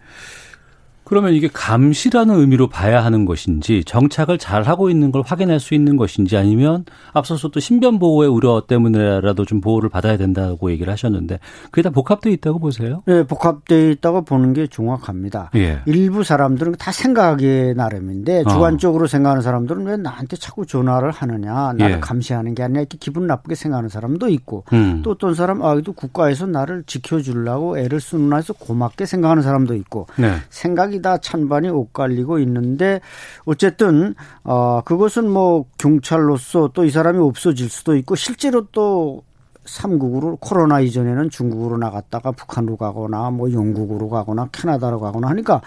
그러면 1.05 1.33
이게 1.33 1.47
감시라는 1.47 2.35
의미로 2.35 2.67
봐야 2.67 3.05
하는 3.05 3.25
것인지 3.25 3.83
정착을 3.85 4.39
잘 4.39 4.63
하고 4.63 4.89
있는 4.89 5.11
걸 5.11 5.21
확인할 5.25 5.59
수 5.59 5.75
있는 5.75 5.97
것인지 5.97 6.35
아니면 6.35 6.83
앞서서 7.13 7.49
또 7.49 7.59
신변 7.59 7.99
보호의 7.99 8.27
우려 8.27 8.63
때문에라도 8.67 9.45
좀 9.45 9.61
보호를 9.61 9.89
받아야 9.89 10.17
된다고 10.17 10.71
얘기를 10.71 10.91
하셨는데 10.91 11.39
그게 11.65 11.83
다 11.83 11.91
복합되어 11.91 12.33
있다고 12.33 12.57
보세요? 12.59 13.03
네, 13.05 13.23
복합되어 13.23 13.91
있다고 13.91 14.23
보는 14.23 14.53
게 14.53 14.65
정확합니다. 14.67 15.51
예. 15.55 15.79
일부 15.85 16.23
사람들은 16.23 16.73
다 16.79 16.91
생각하기에 16.91 17.75
나름인데 17.75 18.41
어. 18.45 18.49
주관적으로 18.49 19.03
어. 19.03 19.07
생각하는 19.07 19.43
사람들은 19.43 19.85
왜 19.85 19.97
나한테 19.97 20.37
자꾸 20.37 20.65
전화를 20.65 21.11
하느냐 21.11 21.73
나를 21.77 21.95
예. 21.97 21.99
감시하는 21.99 22.55
게 22.55 22.63
아니라 22.63 22.81
이렇게 22.81 22.97
기분 22.99 23.27
나쁘게 23.27 23.53
생각하는 23.53 23.89
사람도 23.89 24.27
있고 24.29 24.63
음. 24.73 25.01
또 25.03 25.11
어떤 25.11 25.35
사람 25.35 25.61
아, 25.61 25.75
이도 25.75 25.93
국가에서 25.93 26.47
나를 26.47 26.83
지켜주려고 26.87 27.77
애를 27.77 28.01
쓰는나 28.01 28.37
해서 28.37 28.53
고맙게 28.53 29.05
생각하는 29.05 29.43
사람도 29.43 29.75
있고 29.75 30.07
네. 30.17 30.33
생각이 30.49 30.94
찬반이다 30.95 31.17
찬반이 31.17 31.69
엇갈리고 31.69 32.39
있는데 32.39 33.01
어쨌든 33.45 34.15
어 34.43 34.81
그것은 34.81 35.29
뭐 35.29 35.65
경찰로서 35.77 36.69
또 36.73 36.85
이 36.85 36.89
사람이 36.91 37.17
없어질 37.19 37.67
수도 37.69 37.95
있고 37.95 38.15
실제로 38.15 38.67
또 38.71 39.23
삼국으로 39.65 40.37
코로나 40.37 40.79
이전에는 40.79 41.29
중국으로 41.29 41.77
나갔다가 41.77 42.31
북한으로 42.31 42.77
가거나 42.77 43.31
뭐 43.31 43.51
영국으로 43.51 44.09
가거나 44.09 44.49
캐나다로 44.51 44.99
가거나 44.99 45.27
하니까 45.29 45.61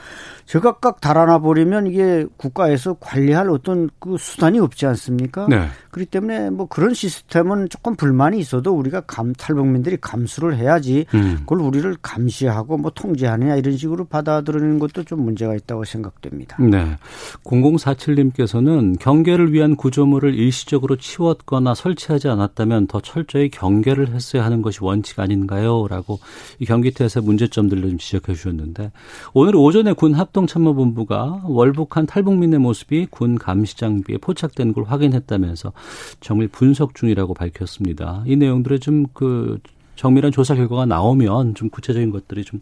제각각 0.46 1.00
달아나 1.00 1.40
버리면 1.40 1.88
이게 1.88 2.26
국가에서 2.36 2.94
관리할 3.00 3.50
어떤 3.50 3.90
그 3.98 4.16
수단이 4.18 4.58
없지 4.60 4.86
않습니까? 4.86 5.46
네. 5.48 5.66
그렇기 5.90 6.10
때문에 6.10 6.50
뭐 6.50 6.66
그런 6.66 6.94
시스템은 6.94 7.68
조금 7.68 7.96
불만이 7.96 8.38
있어도 8.38 8.72
우리가 8.72 9.02
감 9.02 9.32
탈북민들이 9.32 9.98
감수를 10.00 10.56
해야지 10.56 11.06
음. 11.14 11.38
그걸 11.40 11.60
우리를 11.60 11.96
감시하고 12.00 12.78
뭐 12.78 12.90
통제하느냐 12.94 13.56
이런 13.56 13.76
식으로 13.76 14.04
받아들이는 14.04 14.78
것도 14.78 15.04
좀 15.04 15.22
문제가 15.22 15.54
있다고 15.54 15.84
생각됩니다. 15.84 16.56
네. 16.62 16.96
0047님께서는 17.44 18.98
경계를 18.98 19.52
위한 19.52 19.76
구조물을 19.76 20.34
일시적으로 20.34 20.96
치웠거나 20.96 21.74
설치하지 21.74 22.28
않았다면 22.28 22.86
더 22.86 23.00
철저히 23.00 23.50
경계 23.50 23.87
경계를 23.88 24.14
했어야 24.14 24.44
하는 24.44 24.62
것이 24.62 24.78
원칙 24.82 25.18
아닌가요? 25.18 25.86
라고 25.88 26.20
이 26.58 26.64
경기태에서 26.66 27.22
문제점들을 27.22 27.82
좀 27.82 27.98
지적해 27.98 28.34
주셨는데 28.34 28.92
오늘 29.32 29.56
오전에 29.56 29.92
군 29.94 30.14
합동참모본부가 30.14 31.42
월북한 31.44 32.06
탈북민의 32.06 32.58
모습이 32.58 33.06
군 33.10 33.38
감시장비에 33.38 34.18
포착된 34.18 34.74
걸 34.74 34.84
확인했다면서 34.84 35.72
정밀 36.20 36.48
분석 36.48 36.94
중이라고 36.94 37.34
밝혔습니다. 37.34 38.22
이 38.26 38.36
내용들을 38.36 38.78
좀그 38.80 39.58
정밀한 39.96 40.30
조사 40.30 40.54
결과가 40.54 40.86
나오면 40.86 41.54
좀 41.54 41.70
구체적인 41.70 42.10
것들이 42.10 42.44
좀 42.44 42.60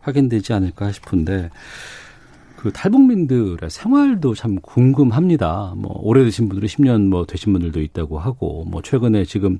확인되지 0.00 0.52
않을까 0.52 0.92
싶은데 0.92 1.50
그 2.56 2.72
탈북민들의 2.72 3.70
생활도 3.70 4.34
참 4.34 4.56
궁금합니다. 4.56 5.74
뭐 5.76 5.92
오래되신 6.02 6.48
분들이 6.48 6.66
10년 6.66 7.08
뭐 7.08 7.24
되신 7.24 7.52
분들도 7.52 7.80
있다고 7.80 8.18
하고 8.18 8.64
뭐 8.64 8.82
최근에 8.82 9.24
지금 9.24 9.58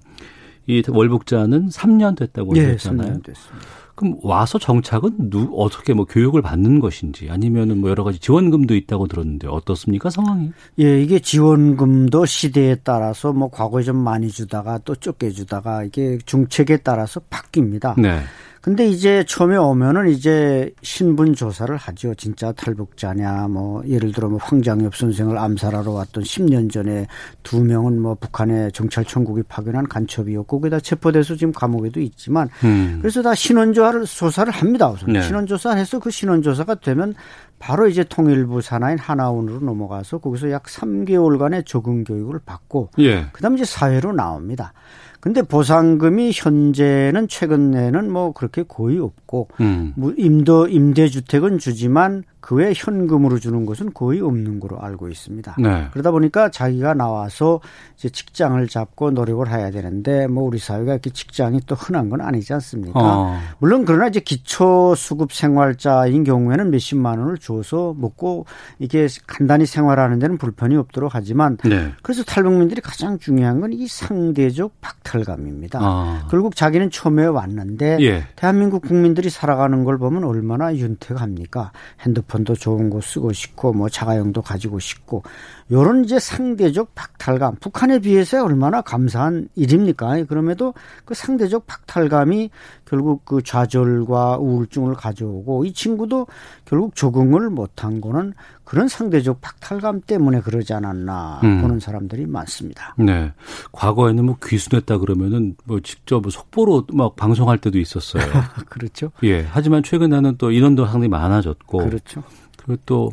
이 0.68 0.82
월북자는 0.87 1.70
3년 1.70 2.16
됐다고 2.16 2.52
네, 2.54 2.60
했잖아요. 2.68 3.14
3년 3.14 3.25
됐습니다. 3.25 3.66
그럼 3.94 4.16
와서 4.22 4.60
정착은 4.60 5.28
누 5.28 5.50
어떻게 5.56 5.92
뭐 5.92 6.04
교육을 6.04 6.40
받는 6.40 6.78
것인지 6.78 7.28
아니면은 7.30 7.80
뭐 7.80 7.90
여러 7.90 8.04
가지 8.04 8.20
지원금도 8.20 8.76
있다고 8.76 9.08
들었는데 9.08 9.48
어떻습니까 9.48 10.08
상황이? 10.08 10.52
예, 10.78 11.02
이게 11.02 11.18
지원금도 11.18 12.25
시대에 12.25 12.76
따라서 12.84 13.32
뭐 13.32 13.50
과거에 13.50 13.82
좀 13.82 13.96
많이 13.96 14.28
주다가 14.28 14.78
또 14.84 14.94
적게 14.94 15.30
주다가 15.30 15.82
이게 15.82 16.18
중책에 16.25 16.76
따라서 16.76 17.20
바뀝니다. 17.28 18.00
네. 18.00 18.20
근데 18.68 18.87
이제 18.87 19.25
처음에 19.26 19.56
오면은 19.56 20.10
이제 20.10 20.70
신분 20.82 21.32
조사를 21.32 21.75
하죠. 21.75 22.14
진짜 22.16 22.52
탈북자냐, 22.52 23.48
뭐 23.48 23.82
예를 23.88 24.12
들어 24.12 24.28
뭐 24.28 24.38
황장엽 24.42 24.94
선생을 24.94 25.38
암살하러 25.38 25.90
왔던 25.90 26.22
10년 26.22 26.70
전에 26.70 27.06
두 27.42 27.64
명은 27.64 27.98
뭐 27.98 28.14
북한의 28.16 28.72
정찰 28.72 29.06
청국이 29.06 29.42
파견한 29.48 29.88
간첩이었고 29.88 30.60
거기다 30.60 30.80
체포돼서 30.80 31.34
지금 31.34 31.50
감옥에도 31.50 31.98
있지만 32.00 32.50
음. 32.62 32.98
그래서 33.00 33.22
다 33.22 33.34
신원 33.34 33.72
조사를 33.72 34.04
조사를 34.04 34.52
합니다. 34.52 34.90
우선 34.90 35.14
네. 35.14 35.22
신원 35.22 35.46
조사해서 35.46 35.98
그 35.98 36.10
신원 36.10 36.42
조사가 36.42 36.75
되면 36.75 37.14
바로 37.58 37.88
이제 37.88 38.04
통일부 38.04 38.60
산하인 38.60 38.98
하나원으로 38.98 39.60
넘어가서 39.60 40.18
거기서 40.18 40.50
약 40.50 40.64
3개월간의 40.64 41.64
적응 41.64 42.04
교육을 42.04 42.40
받고 42.44 42.90
예. 42.98 43.28
그 43.32 43.40
다음 43.40 43.54
이제 43.54 43.64
사회로 43.64 44.12
나옵니다. 44.12 44.75
근데 45.20 45.42
보상금이 45.42 46.30
현재는 46.32 47.28
최근에는 47.28 48.10
뭐 48.10 48.32
그렇게 48.32 48.62
거의 48.62 48.98
없고 48.98 49.48
음. 49.60 49.92
뭐 49.96 50.12
임도 50.16 50.68
임대 50.68 51.08
주택은 51.08 51.58
주지만 51.58 52.25
그 52.40 52.59
외 52.59 52.73
현금으로 52.75 53.38
주는 53.38 53.64
것은 53.66 53.92
거의 53.95 54.21
없는 54.21 54.59
거로 54.61 54.80
알고 54.80 55.09
있습니다. 55.09 55.57
네. 55.61 55.88
그러다 55.92 56.11
보니까 56.11 56.50
자기가 56.50 56.95
나와서 56.95 57.61
이제 57.97 58.09
직장을 58.09 58.66
잡고 58.66 59.12
노력을 59.12 59.49
해야 59.49 59.71
되는데 59.71 60.26
뭐 60.26 60.45
우리 60.45 60.59
사회가 60.59 60.92
이렇게 60.92 61.11
직장이 61.11 61.61
또 61.66 61.75
흔한 61.76 62.09
건 62.09 62.21
아니지 62.21 62.52
않습니까? 62.54 62.99
어. 63.00 63.38
물론 63.59 63.85
그러나 63.85 64.09
이제 64.09 64.21
기초 64.21 64.95
수급 64.97 65.33
생활자인 65.33 66.25
경우에는 66.25 66.71
몇십만 66.71 67.18
원을 67.18 67.38
줘서 67.38 67.95
먹고 67.97 68.47
이게 68.78 69.07
간단히 69.26 69.66
생활하는 69.66 70.18
데는 70.18 70.37
불편이 70.38 70.76
없도록 70.76 71.14
하지만 71.14 71.57
네. 71.64 71.92
그래서 72.02 72.23
탈북민들이 72.25 72.80
가장 72.80 73.18
중요한 73.18 73.61
건 73.61 73.68
이 73.73 73.87
상대적 73.87 74.80
박탈감입니다. 74.80 75.78
아. 75.83 76.26
결국 76.30 76.57
자기는 76.57 76.90
처음에 76.90 77.26
왔는데 77.26 77.99
예. 78.00 78.25
대한민국 78.35 78.83
국민들이 78.83 79.28
살아가는 79.30 79.85
걸 79.85 79.99
보면 79.99 80.25
얼마나 80.25 80.75
윤택합니까? 80.75 81.73
핸드폰 82.00 82.27
도 82.44 82.54
좋은 82.54 82.90
거 82.90 83.00
쓰고 83.00 83.32
싶고 83.32 83.73
뭐 83.73 83.88
자가용도 83.88 84.42
가지고 84.42 84.78
싶고 84.78 85.23
요런 85.70 86.04
이제 86.04 86.18
상대적 86.18 86.94
박탈감 86.94 87.56
북한에 87.56 87.98
비해서 87.98 88.44
얼마나 88.44 88.80
감사한 88.80 89.48
일입니까? 89.54 90.25
그럼에도 90.25 90.75
그 91.04 91.14
상대적 91.14 91.66
박탈감이 91.66 92.50
결국 92.87 93.25
그 93.25 93.42
좌절과 93.42 94.38
우울증을 94.38 94.94
가져오고 94.94 95.66
이 95.66 95.72
친구도 95.72 96.26
결국 96.64 96.96
적응을 96.96 97.50
못한 97.50 98.00
거는 98.00 98.32
그런 98.64 98.88
상대적 98.88 99.40
박탈감 99.40 100.02
때문에 100.02 100.40
그러지 100.40 100.75
않았나 100.75 101.40
음. 101.44 101.62
보는 101.62 101.80
사람들이 101.80 102.26
많습니다. 102.26 102.94
네. 102.98 103.32
과거에는 103.72 104.25
뭐 104.25 104.37
귀순했다 104.42 104.98
그러면은 104.98 105.56
뭐 105.64 105.80
직접 105.80 106.20
뭐 106.20 106.30
속보로 106.30 106.87
막 106.92 107.16
방송할 107.16 107.58
때도 107.58 107.78
있었어요. 107.78 108.22
그렇죠. 108.68 109.10
예. 109.22 109.42
하지만 109.42 109.82
최근에는 109.82 110.37
또 110.37 110.50
인원도 110.50 110.84
상당히 110.84 111.08
많아졌고. 111.08 111.78
그렇죠. 111.78 112.22
그리고 112.58 112.82
또 112.84 113.12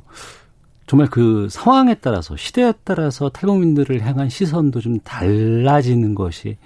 정말 0.88 1.08
그 1.10 1.48
상황에 1.50 1.96
따라서 1.96 2.36
시대에 2.38 2.74
따라서 2.84 3.30
탈북민들을 3.30 4.06
향한 4.06 4.30
시선도 4.30 4.82
좀 4.82 5.00
달라지는 5.00 6.14
것이 6.16 6.58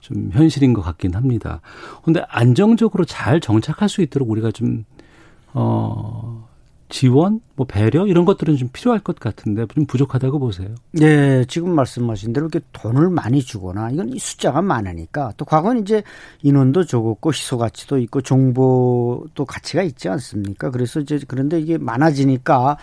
좀 0.00 0.30
현실인 0.32 0.72
것 0.72 0.82
같긴 0.82 1.14
합니다. 1.14 1.60
그런데 2.02 2.24
안정적으로 2.28 3.04
잘 3.04 3.40
정착할 3.40 3.88
수 3.88 4.02
있도록 4.02 4.30
우리가 4.30 4.50
좀, 4.50 4.84
어, 5.52 6.48
지원, 6.88 7.40
뭐 7.60 7.66
배려 7.66 8.06
이런 8.06 8.24
것들은 8.24 8.56
좀 8.56 8.70
필요할 8.72 9.00
것 9.00 9.20
같은데 9.20 9.66
좀 9.74 9.84
부족하다고 9.84 10.38
보세요. 10.38 10.68
네, 10.92 11.44
지금 11.44 11.74
말씀하신 11.74 12.32
대로 12.32 12.46
이렇게 12.46 12.64
돈을 12.72 13.10
많이 13.10 13.42
주거나 13.42 13.90
이건 13.90 14.14
숫자가 14.16 14.62
많으니까 14.62 15.34
또 15.36 15.44
과거는 15.44 15.82
이제 15.82 16.02
인원도 16.40 16.84
적었고 16.84 17.30
희소 17.34 17.58
가치도 17.58 17.98
있고 17.98 18.22
정보도 18.22 19.44
가치가 19.46 19.82
있지 19.82 20.08
않습니까? 20.08 20.70
그래서 20.70 21.00
이제 21.00 21.20
그런데 21.28 21.60
이게 21.60 21.76
많아지니까 21.76 22.78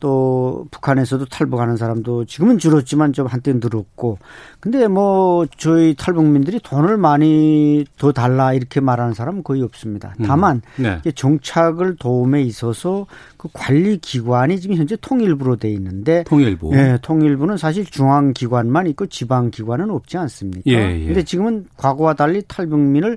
또 0.00 0.66
북한에서도 0.70 1.24
탈북하는 1.26 1.76
사람도 1.76 2.24
지금은 2.26 2.58
줄었지만 2.58 3.12
좀 3.12 3.26
한때 3.26 3.52
늘었고 3.52 4.18
근데 4.60 4.86
뭐 4.86 5.46
저희 5.56 5.94
탈북민들이 5.94 6.60
돈을 6.60 6.96
많이 6.96 7.86
더 7.98 8.12
달라 8.12 8.52
이렇게 8.52 8.80
말하는 8.80 9.14
사람은 9.14 9.42
거의 9.42 9.62
없습니다. 9.62 10.14
음. 10.20 10.24
다만 10.26 10.62
음. 10.78 11.00
네. 11.02 11.12
정착을 11.12 11.96
도움에 11.96 12.42
있어서 12.42 13.06
그 13.38 13.48
관리 13.52 13.98
기 13.98 14.13
관이 14.22 14.60
지금 14.60 14.76
현재 14.76 14.96
통일부로 15.00 15.56
돼 15.56 15.70
있는데 15.70 16.24
통일부. 16.24 16.74
네, 16.74 16.98
통일부는 17.02 17.56
사실 17.56 17.84
중앙 17.84 18.32
기관만 18.32 18.86
있고 18.88 19.06
지방 19.06 19.50
기관은 19.50 19.90
없지 19.90 20.18
않습니까? 20.18 20.62
예, 20.66 21.00
예. 21.00 21.06
근데 21.06 21.22
지금은 21.22 21.66
과거와 21.76 22.14
달리 22.14 22.42
탈북민을 22.46 23.16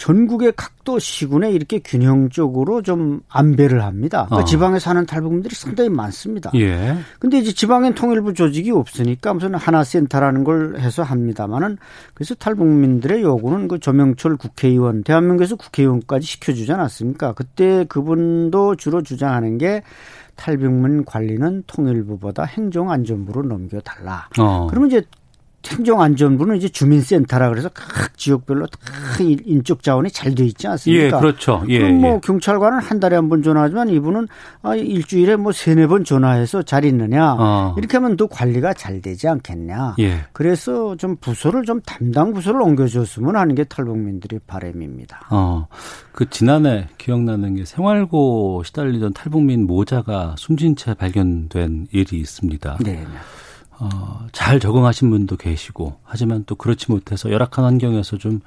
전국의 0.00 0.54
각도 0.56 0.98
시군에 0.98 1.50
이렇게 1.50 1.78
균형적으로 1.78 2.80
좀 2.80 3.20
안배를 3.28 3.84
합니다. 3.84 4.24
그러니까 4.24 4.36
어. 4.36 4.44
지방에 4.44 4.78
사는 4.78 5.04
탈북민들이 5.04 5.54
상당히 5.54 5.90
많습니다. 5.90 6.50
예. 6.54 6.96
근데 7.18 7.36
이제 7.36 7.52
지방엔 7.52 7.94
통일부 7.94 8.32
조직이 8.32 8.70
없으니까 8.70 9.34
무슨 9.34 9.54
하나 9.54 9.84
센터라는 9.84 10.42
걸 10.42 10.78
해서 10.78 11.02
합니다만은 11.02 11.76
그래서 12.14 12.34
탈북민들의 12.34 13.20
요구는 13.20 13.68
그 13.68 13.78
조명철 13.78 14.38
국회의원 14.38 15.04
대한민국에서 15.04 15.56
국회의원까지 15.56 16.26
시켜주지 16.26 16.72
않았습니까? 16.72 17.34
그때 17.34 17.84
그분도 17.84 18.76
주로 18.76 19.02
주장하는 19.02 19.58
게 19.58 19.82
탈북민 20.34 21.04
관리는 21.04 21.64
통일부보다 21.66 22.44
행정안전부로 22.44 23.42
넘겨달라. 23.42 24.30
어. 24.38 24.66
그러면 24.70 24.88
이제 24.88 25.02
행정안전부는 25.68 26.56
이제 26.56 26.68
주민센터라 26.68 27.48
그래서 27.50 27.68
각 27.74 28.16
지역별로 28.16 28.66
다 28.66 28.78
인적 29.20 29.82
자원이 29.82 30.10
잘 30.10 30.34
돼 30.34 30.44
있지 30.44 30.66
않습니까? 30.68 31.04
예, 31.04 31.10
그렇죠. 31.20 31.62
예, 31.68 31.78
그럼 31.80 31.94
뭐 32.00 32.14
예. 32.14 32.20
경찰관은 32.22 32.78
한 32.78 33.00
달에 33.00 33.16
한 33.16 33.28
번 33.28 33.42
전화하지만 33.42 33.88
이분은 33.90 34.26
아, 34.62 34.74
일주일에 34.74 35.36
뭐 35.36 35.52
세네 35.52 35.86
번 35.86 36.04
전화해서 36.04 36.62
잘 36.62 36.84
있느냐 36.84 37.36
어. 37.38 37.74
이렇게 37.78 37.96
하면 37.96 38.16
또 38.16 38.26
관리가 38.28 38.74
잘 38.74 39.00
되지 39.00 39.28
않겠냐. 39.28 39.96
예. 40.00 40.20
그래서 40.32 40.96
좀 40.96 41.16
부서를 41.16 41.64
좀 41.64 41.80
담당 41.82 42.32
부서를 42.32 42.62
옮겨줬으면 42.62 43.36
하는 43.36 43.54
게 43.54 43.64
탈북민들의 43.64 44.40
바람입니다. 44.46 45.26
어, 45.30 45.66
그 46.12 46.28
지난해 46.30 46.88
기억나는 46.98 47.54
게 47.56 47.64
생활고 47.64 48.62
시달리던 48.64 49.12
탈북민 49.12 49.66
모자가 49.66 50.34
숨진 50.38 50.74
채 50.76 50.94
발견된 50.94 51.88
일이 51.92 52.18
있습니다. 52.18 52.78
네. 52.84 53.04
어, 53.80 54.26
잘 54.32 54.60
적응하신 54.60 55.10
분도 55.10 55.36
계시고 55.36 55.96
하지만 56.04 56.44
또 56.46 56.54
그렇지 56.54 56.90
못해서 56.90 57.30
열악한 57.30 57.64
환경에서 57.64 58.18
좀 58.18 58.40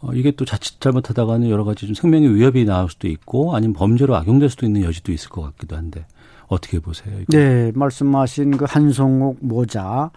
어, 0.00 0.12
이게 0.14 0.30
또 0.30 0.44
자칫 0.44 0.80
잘못하다가는 0.80 1.50
여러 1.50 1.64
가지 1.64 1.86
좀 1.86 1.94
생명의 1.94 2.34
위협이 2.34 2.64
나올 2.64 2.88
수도 2.88 3.08
있고 3.08 3.56
아니면 3.56 3.74
범죄로 3.74 4.16
악용될 4.16 4.48
수도 4.50 4.66
있는 4.66 4.82
여지도 4.82 5.12
있을 5.12 5.30
것 5.30 5.42
같기도 5.42 5.76
한데 5.76 6.06
어떻게 6.46 6.78
보세요? 6.78 7.14
이거? 7.20 7.36
네, 7.36 7.72
말씀하신 7.74 8.56
그 8.56 8.66
한송옥 8.68 9.38
모자 9.40 10.10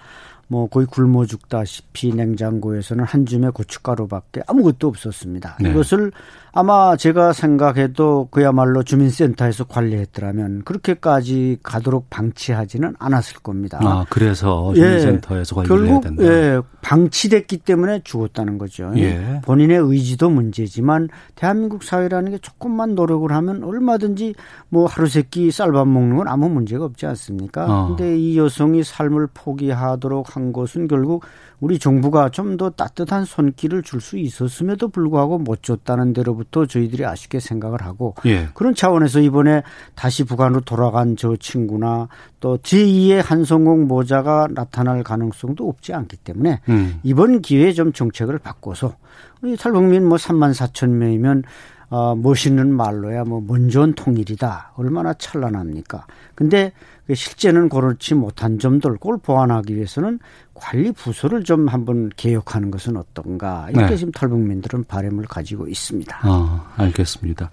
뭐 0.48 0.68
거의 0.68 0.86
굶어 0.86 1.26
죽다시피 1.26 2.14
냉장고에서는 2.14 3.04
한 3.04 3.26
줌의 3.26 3.52
고춧가루밖에 3.52 4.42
아무것도 4.48 4.88
없었습니다. 4.88 5.58
네. 5.60 5.72
이것을 5.72 6.12
아마 6.58 6.96
제가 6.96 7.34
생각해도 7.34 8.30
그야말로 8.32 8.82
주민센터에서 8.82 9.66
관리했더라면 9.66 10.62
그렇게까지 10.64 11.58
가도록 11.62 12.10
방치하지는 12.10 12.96
않았을 12.98 13.42
겁니다. 13.42 13.80
아, 13.82 14.06
그래서 14.10 14.74
주민센터에서 14.74 15.64
예, 15.64 15.68
관리를 15.68 15.78
결국, 15.78 15.92
해야 15.92 16.00
된다. 16.00 16.24
예, 16.24 16.62
방치됐기 16.82 17.58
때문에 17.58 18.02
죽었다는 18.06 18.58
거죠. 18.58 18.94
예. 18.96 19.42
본인의 19.44 19.80
의지도 19.80 20.30
문제지만 20.30 21.10
대한민국 21.36 21.84
사회라는 21.84 22.32
게 22.32 22.38
조금만 22.38 22.96
노력을 22.96 23.30
하면 23.30 23.62
얼마든지 23.62 24.36
뭐 24.70 24.86
하루 24.86 25.10
세끼 25.10 25.52
쌀밥 25.52 25.86
먹는 25.90 26.16
건 26.16 26.30
아무 26.30 26.48
문제가 26.48 26.86
없지 26.86 27.06
않습니까? 27.06 27.66
어. 27.66 27.88
근데 27.90 28.18
이 28.18 28.38
여성이 28.38 28.82
삶을 28.82 29.28
포기하도록 29.34 30.35
한 30.36 30.54
것은 30.54 30.88
결국 30.88 31.24
우리 31.60 31.80
정부가 31.80 32.30
좀 32.30 32.56
더 32.58 32.70
따뜻한 32.70 33.26
손길을 33.26 33.82
줄 33.84 34.00
수 34.00 34.18
있었음에도 34.18 34.88
불구하고 34.90 35.40
못 35.40 35.64
줬다는 35.64 36.14
데로부터 36.14 36.66
저희들이 36.66 37.06
아쉽게 37.06 37.40
생각을 37.40 37.82
하고 37.82 38.14
예. 38.26 38.50
그런 38.54 38.76
차원에서 38.76 39.20
이번에 39.20 39.64
다시 39.96 40.24
북한으로 40.24 40.62
돌아간 40.62 41.16
저 41.18 41.36
친구나 41.38 42.08
또 42.40 42.58
제2의 42.60 43.24
한성공 43.26 43.88
모자가 43.88 44.48
나타날 44.52 45.04
가능성도 45.04 45.68
없지 45.68 45.94
않기 45.94 46.18
때문에 46.18 46.62
음. 46.70 47.00
이번 47.04 47.42
기회에 47.42 47.74
좀 47.74 47.92
정책을 47.94 48.38
바꿔서 48.38 48.96
우리 49.42 49.58
탈북민 49.58 50.08
뭐 50.08 50.18
3만 50.18 50.54
4천 50.54 50.90
명이면 50.90 51.44
어, 51.90 52.16
멋있는 52.16 52.74
말로야 52.74 53.24
뭐 53.26 53.42
먼저는 53.46 53.94
통일이다. 53.94 54.74
얼마나 54.76 55.14
찬란합니까? 55.14 56.06
근데 56.34 56.72
그 57.08 57.14
실제는 57.14 57.70
그렇지 57.70 58.16
못한 58.16 58.58
점들 58.58 58.94
그걸 58.94 59.18
보완하기 59.18 59.76
위해서는 59.76 60.20
관리 60.54 60.92
부서를 60.92 61.44
좀 61.44 61.68
한번 61.68 62.10
개혁하는 62.16 62.72
것은 62.72 62.98
어떤가 62.98 63.68
이렇게 63.70 63.92
네. 63.92 63.98
지금 63.98 64.12
탈북민들은 64.12 64.86
바람을 64.86 65.26
가지고 65.26 65.68
있습니다. 65.68 66.20
아, 66.24 66.74
알겠습니다. 66.78 67.52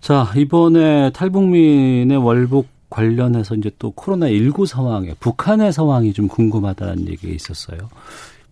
자 0.00 0.30
이번에 0.36 1.10
탈북민의 1.12 2.16
월북 2.16 2.68
관련해서 2.88 3.56
이제 3.56 3.70
또 3.78 3.90
코로나 3.90 4.28
19 4.28 4.66
상황에 4.66 5.14
북한의 5.18 5.72
상황이 5.72 6.12
좀 6.12 6.28
궁금하다는 6.28 7.08
얘기가 7.08 7.32
있었어요. 7.32 7.78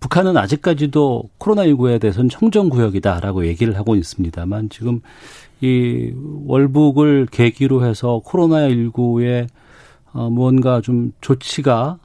북한은 0.03 0.37
아직까지도 0.37 1.31
코로나19에 1.39 2.01
대해서는 2.01 2.29
청정구역이다라고 2.29 3.47
얘기를 3.47 3.77
하고 3.77 3.95
있습니다만 3.95 4.69
지금 4.69 5.01
이 5.61 6.13
월북을 6.45 7.29
계기로 7.31 7.87
해서 7.87 8.21
코로나19에 8.27 9.47
어, 10.13 10.29
무언가 10.29 10.81
좀 10.81 11.13
조치가 11.21 11.99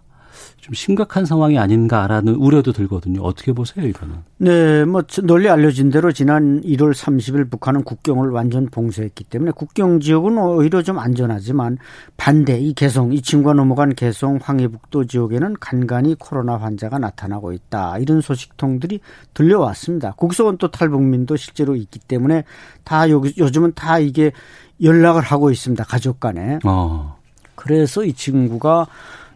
좀 0.68 0.74
심각한 0.74 1.24
상황이 1.24 1.58
아닌가라는 1.58 2.36
우려도 2.36 2.74
들거든요. 2.74 3.22
어떻게 3.22 3.54
보세요, 3.54 3.88
이거는? 3.88 4.16
네, 4.40 4.84
뭐 4.84 5.02
널리 5.24 5.50
알려진 5.50 5.90
대로 5.90 6.12
지난 6.12 6.62
1월 6.62 6.94
30일 6.94 7.50
북한은 7.50 7.86
국경을 7.86 8.32
완전 8.32 8.66
봉쇄했기 8.66 9.24
때문에 9.24 9.52
국경 9.52 10.02
지역은 10.02 10.38
오히려 10.38 10.82
좀 10.82 11.00
안전하지만 11.00 11.78
반대 12.18 12.60
이 12.60 12.74
개성 12.74 13.14
이 13.14 13.22
친구가 13.22 13.54
넘어간 13.54 13.96
개성 13.96 14.40
황해북도 14.42 15.06
지역에는 15.06 15.56
간간히 15.62 16.16
코로나 16.20 16.58
환자가 16.58 17.00
나타나고 17.00 17.54
있다. 17.54 17.98
이런 18.00 18.20
소식통들이 18.20 19.00
들려왔습니다. 19.34 20.16
국소원 20.18 20.58
또 20.58 20.70
탈북민도 20.70 21.38
실제로 21.38 21.78
있기 21.78 22.00
때문에 22.00 22.44
다 22.84 23.10
요즘은 23.10 23.72
다 23.74 24.00
이게 24.00 24.34
연락을 24.84 25.22
하고 25.22 25.50
있습니다. 25.50 25.86
가족 25.86 26.20
간에. 26.20 26.60
어. 26.66 27.18
그래서 27.56 28.04
이 28.04 28.12
친구가 28.12 28.86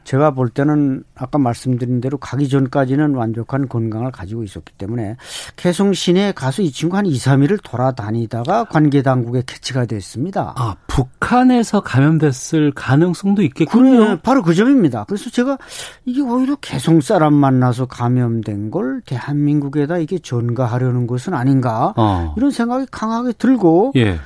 제가 0.03 0.31
볼 0.31 0.49
때는 0.49 1.03
아까 1.15 1.37
말씀드린 1.37 2.01
대로 2.01 2.17
가기 2.17 2.49
전까지는 2.49 3.15
완벽한 3.15 3.67
건강을 3.67 4.11
가지고 4.11 4.43
있었기 4.43 4.73
때문에 4.77 5.15
개성 5.55 5.93
시내에 5.93 6.31
가서 6.31 6.61
이 6.61 6.71
친구 6.71 6.97
한 6.97 7.05
2, 7.05 7.13
3일을 7.13 7.59
돌아다니다가 7.63 8.65
관계 8.65 9.01
당국에 9.01 9.43
캐치가 9.45 9.85
됐습니다. 9.85 10.53
아, 10.57 10.75
북한에서 10.87 11.81
감염됐을 11.81 12.71
가능성도 12.71 13.41
있겠군요. 13.43 14.05
그래, 14.05 14.19
바로 14.21 14.41
그 14.41 14.53
점입니다. 14.53 15.05
그래서 15.07 15.29
제가 15.29 15.57
이게 16.05 16.21
오히려 16.21 16.55
개성 16.57 17.01
사람 17.01 17.33
만나서 17.33 17.85
감염된 17.85 18.71
걸 18.71 19.01
대한민국에다 19.05 19.97
이게 19.97 20.19
전가하려는 20.19 21.07
것은 21.07 21.33
아닌가 21.33 21.93
어. 21.97 22.33
이런 22.37 22.51
생각이 22.51 22.87
강하게 22.91 23.33
들고 23.33 23.93
예. 23.95 24.19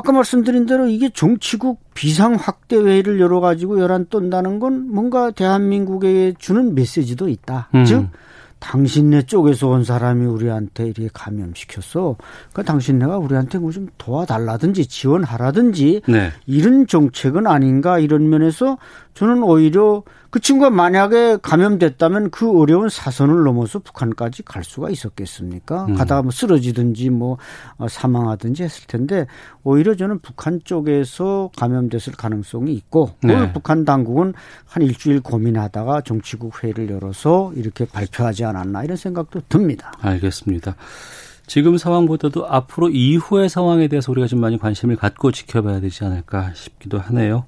아까 0.00 0.12
말씀드린 0.12 0.64
대로 0.64 0.86
이게 0.86 1.10
정치국 1.10 1.78
비상 1.92 2.34
확대 2.34 2.76
회의를 2.76 3.20
열어가지고 3.20 3.80
열한 3.80 4.06
떤다는 4.08 4.58
건 4.58 4.88
뭔가 4.90 5.30
대한민국에 5.30 6.32
주는 6.38 6.74
메시지도 6.74 7.28
있다. 7.28 7.68
음. 7.74 7.84
즉 7.84 8.08
당신네 8.60 9.22
쪽에서 9.22 9.68
온 9.68 9.84
사람이 9.84 10.24
우리한테 10.24 10.84
이렇게 10.84 11.08
감염시켰어. 11.12 12.16
그러니까 12.52 12.62
당신네가 12.62 13.18
우리한테 13.18 13.58
뭐 13.58 13.70
좀 13.72 13.88
도와달라든지 13.98 14.86
지원하라든지 14.86 16.00
네. 16.08 16.30
이런 16.46 16.86
정책은 16.86 17.46
아닌가 17.46 17.98
이런 17.98 18.28
면에서 18.30 18.78
저는 19.14 19.42
오히려 19.42 20.02
그 20.30 20.38
친구가 20.38 20.70
만약에 20.70 21.38
감염됐다면 21.42 22.30
그 22.30 22.56
어려운 22.58 22.88
사선을 22.88 23.42
넘어서 23.42 23.80
북한까지 23.80 24.44
갈 24.44 24.62
수가 24.62 24.90
있었겠습니까? 24.90 25.86
음. 25.86 25.94
가다가 25.96 26.22
뭐 26.22 26.30
쓰러지든지 26.30 27.10
뭐 27.10 27.36
어, 27.76 27.88
사망하든지 27.88 28.62
했을 28.62 28.86
텐데 28.86 29.26
오히려 29.64 29.96
저는 29.96 30.20
북한 30.20 30.60
쪽에서 30.62 31.50
감염됐을 31.56 32.12
가능성이 32.12 32.74
있고 32.74 33.10
네. 33.22 33.34
오늘 33.34 33.52
북한 33.52 33.84
당국은 33.84 34.34
한 34.66 34.82
일주일 34.82 35.20
고민하다가 35.20 36.02
정치국 36.02 36.62
회의를 36.62 36.90
열어서 36.90 37.52
이렇게 37.56 37.84
발표하지 37.84 38.44
않았나 38.44 38.84
이런 38.84 38.96
생각도 38.96 39.42
듭니다. 39.48 39.92
알겠습니다. 40.00 40.76
지금 41.50 41.76
상황보다도 41.76 42.46
앞으로 42.46 42.90
이후의 42.90 43.48
상황에 43.48 43.88
대해서 43.88 44.12
우리가 44.12 44.28
좀 44.28 44.38
많이 44.38 44.56
관심을 44.56 44.94
갖고 44.94 45.32
지켜봐야 45.32 45.80
되지 45.80 46.04
않을까 46.04 46.52
싶기도 46.54 47.00
하네요. 47.00 47.44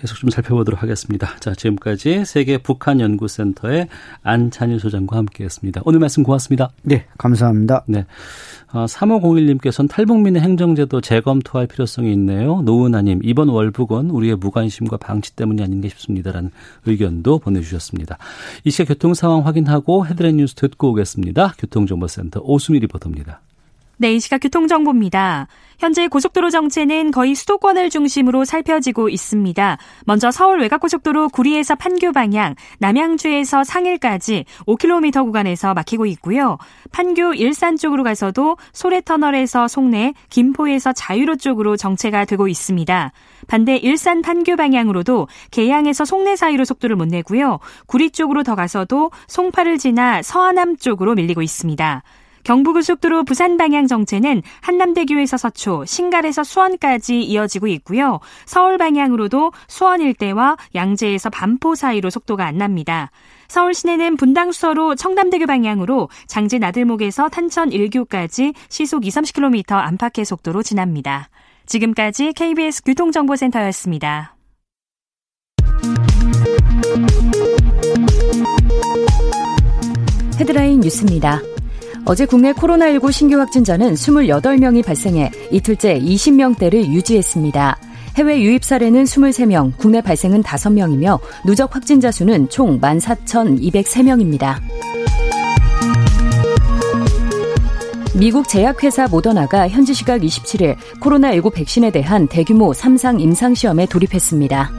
계속 0.00 0.16
좀 0.16 0.30
살펴보도록 0.30 0.82
하겠습니다. 0.82 1.28
자, 1.38 1.54
지금까지 1.54 2.24
세계 2.24 2.58
북한 2.58 2.98
연구센터의 2.98 3.86
안찬일 4.24 4.80
소장과 4.80 5.16
함께했습니다. 5.16 5.82
오늘 5.84 6.00
말씀 6.00 6.24
고맙습니다. 6.24 6.70
네, 6.82 7.06
감사합니다. 7.18 7.84
네. 7.86 8.04
3501님께서는 8.72 9.88
아, 9.88 9.94
탈북민의 9.94 10.42
행정제도 10.42 11.00
재검토할 11.00 11.68
필요성이 11.68 12.12
있네요. 12.14 12.62
노은아님, 12.62 13.20
이번 13.22 13.48
월북은 13.48 14.10
우리의 14.10 14.36
무관심과 14.36 14.96
방치 14.96 15.36
때문이 15.36 15.62
아닌가 15.62 15.88
싶습니다라는 15.88 16.50
의견도 16.84 17.38
보내주셨습니다. 17.38 18.18
이 18.64 18.70
시각 18.70 18.88
교통 18.88 19.14
상황 19.14 19.46
확인하고 19.46 20.04
헤드라인 20.06 20.38
뉴스 20.38 20.54
듣고 20.54 20.90
오겠습니다. 20.90 21.54
교통정보센터 21.58 22.40
오수미 22.42 22.80
리포터입니다. 22.80 23.35
네, 23.98 24.12
이 24.12 24.20
시각 24.20 24.40
교통정보입니다. 24.42 25.48
현재 25.78 26.06
고속도로 26.06 26.50
정체는 26.50 27.10
거의 27.10 27.34
수도권을 27.34 27.88
중심으로 27.88 28.44
살펴지고 28.44 29.08
있습니다. 29.08 29.78
먼저 30.04 30.30
서울 30.30 30.60
외곽고속도로 30.60 31.30
구리에서 31.30 31.74
판교 31.76 32.12
방향, 32.12 32.54
남양주에서 32.78 33.64
상일까지 33.64 34.44
5km 34.66 35.24
구간에서 35.24 35.72
막히고 35.72 36.04
있고요. 36.06 36.58
판교 36.92 37.34
일산 37.34 37.76
쪽으로 37.78 38.04
가서도 38.04 38.58
소래터널에서 38.72 39.66
송내, 39.66 40.12
김포에서 40.28 40.92
자유로 40.92 41.36
쪽으로 41.36 41.78
정체가 41.78 42.26
되고 42.26 42.48
있습니다. 42.48 43.12
반대 43.46 43.76
일산 43.76 44.20
판교 44.20 44.56
방향으로도 44.56 45.28
계양에서 45.50 46.04
송내 46.04 46.36
사이로 46.36 46.66
속도를 46.66 46.96
못 46.96 47.06
내고요. 47.06 47.60
구리 47.86 48.10
쪽으로 48.10 48.42
더 48.42 48.54
가서도 48.54 49.10
송파를 49.26 49.78
지나 49.78 50.20
서하남 50.20 50.76
쪽으로 50.76 51.14
밀리고 51.14 51.40
있습니다. 51.40 52.02
경부고속도로 52.46 53.24
부산 53.24 53.56
방향 53.56 53.88
정체는 53.88 54.40
한남대교에서 54.60 55.36
서초, 55.36 55.84
신갈에서 55.84 56.44
수원까지 56.44 57.20
이어지고 57.22 57.66
있고요. 57.66 58.20
서울 58.44 58.78
방향으로도 58.78 59.50
수원 59.66 60.00
일대와 60.00 60.56
양재에서 60.76 61.28
반포 61.28 61.74
사이로 61.74 62.08
속도가 62.08 62.46
안 62.46 62.56
납니다. 62.56 63.10
서울 63.48 63.74
시내는 63.74 64.16
분당 64.16 64.52
수서로 64.52 64.94
청담대교 64.94 65.46
방향으로 65.46 66.08
장제 66.28 66.60
나들목에서 66.60 67.28
탄천 67.28 67.70
1교까지 67.70 68.54
시속 68.68 69.04
2, 69.04 69.08
30km 69.08 69.72
안팎의 69.72 70.24
속도로 70.24 70.62
지납니다. 70.62 71.28
지금까지 71.66 72.32
KBS 72.32 72.84
교통정보센터였습니다. 72.84 74.36
헤드라인 80.38 80.78
뉴스입니다. 80.78 81.40
어제 82.08 82.24
국내 82.24 82.52
코로나19 82.52 83.10
신규 83.10 83.36
확진자는 83.36 83.94
28명이 83.94 84.84
발생해 84.84 85.32
이틀째 85.50 85.98
20명대를 85.98 86.86
유지했습니다. 86.92 87.76
해외 88.16 88.40
유입 88.40 88.64
사례는 88.64 89.02
23명, 89.04 89.76
국내 89.76 90.00
발생은 90.00 90.44
5명이며 90.44 91.18
누적 91.44 91.74
확진자 91.74 92.12
수는 92.12 92.48
총 92.48 92.80
14,203명입니다. 92.80 94.60
미국 98.14 98.48
제약회사 98.48 99.08
모더나가 99.08 99.68
현지 99.68 99.92
시각 99.92 100.20
27일 100.20 100.76
코로나19 101.00 101.52
백신에 101.52 101.90
대한 101.90 102.28
대규모 102.28 102.70
3상 102.70 103.20
임상시험에 103.20 103.86
돌입했습니다. 103.86 104.70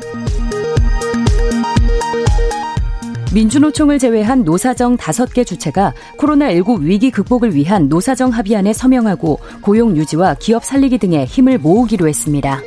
민주노총을 3.33 3.99
제외한 3.99 4.43
노사정 4.43 4.95
5개 4.95 5.45
주체가 5.45 5.93
코로나19 6.17 6.81
위기 6.81 7.11
극복을 7.11 7.53
위한 7.53 7.89
노사정 7.89 8.29
합의안에 8.29 8.71
서명하고 8.73 9.39
고용 9.61 9.97
유지와 9.97 10.35
기업 10.35 10.63
살리기 10.63 10.97
등에 10.97 11.25
힘을 11.25 11.57
모으기로 11.57 12.07
했습니다. 12.07 12.61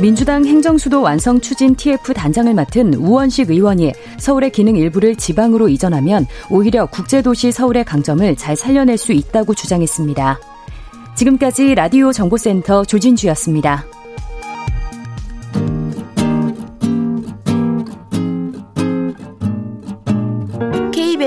민주당 0.00 0.46
행정수도 0.46 1.02
완성 1.02 1.42
추진 1.42 1.74
TF 1.74 2.14
단장을 2.14 2.52
맡은 2.54 2.94
우원식 2.94 3.50
의원이 3.50 3.92
서울의 4.18 4.50
기능 4.50 4.76
일부를 4.76 5.14
지방으로 5.14 5.68
이전하면 5.68 6.26
오히려 6.48 6.86
국제도시 6.86 7.52
서울의 7.52 7.84
강점을 7.84 8.34
잘 8.36 8.56
살려낼 8.56 8.96
수 8.96 9.12
있다고 9.12 9.52
주장했습니다. 9.52 10.40
지금까지 11.16 11.74
라디오 11.74 12.12
정보센터 12.12 12.86
조진주였습니다. 12.86 13.84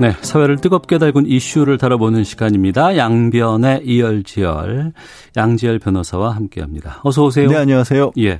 네, 0.00 0.12
사회를 0.22 0.58
뜨겁게 0.58 0.98
달군 0.98 1.26
이슈를 1.26 1.76
다뤄보는 1.76 2.22
시간입니다. 2.22 2.96
양변의 2.96 3.82
이열지열, 3.84 4.92
양지열 5.36 5.80
변호사와 5.80 6.36
함께합니다. 6.36 7.00
어서 7.02 7.24
오세요. 7.24 7.48
네, 7.48 7.56
안녕하세요. 7.56 8.12
예, 8.18 8.38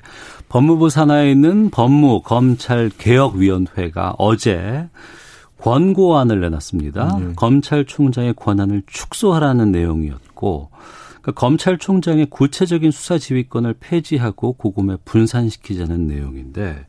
법무부 0.48 0.88
산하에 0.88 1.32
있는 1.32 1.70
법무 1.70 2.22
검찰 2.22 2.90
개혁위원회가 2.96 4.14
어제 4.18 4.88
권고안을 5.60 6.40
내놨습니다. 6.42 7.18
네. 7.18 7.32
검찰총장의 7.34 8.34
권한을 8.34 8.84
축소하라는 8.86 9.72
내용이었고, 9.72 10.70
그러니까 11.20 11.32
검찰총장의 11.32 12.26
구체적인 12.26 12.92
수사 12.92 13.18
지휘권을 13.18 13.74
폐지하고 13.80 14.52
고금에 14.52 14.96
분산시키자는 15.04 16.06
내용인데. 16.06 16.86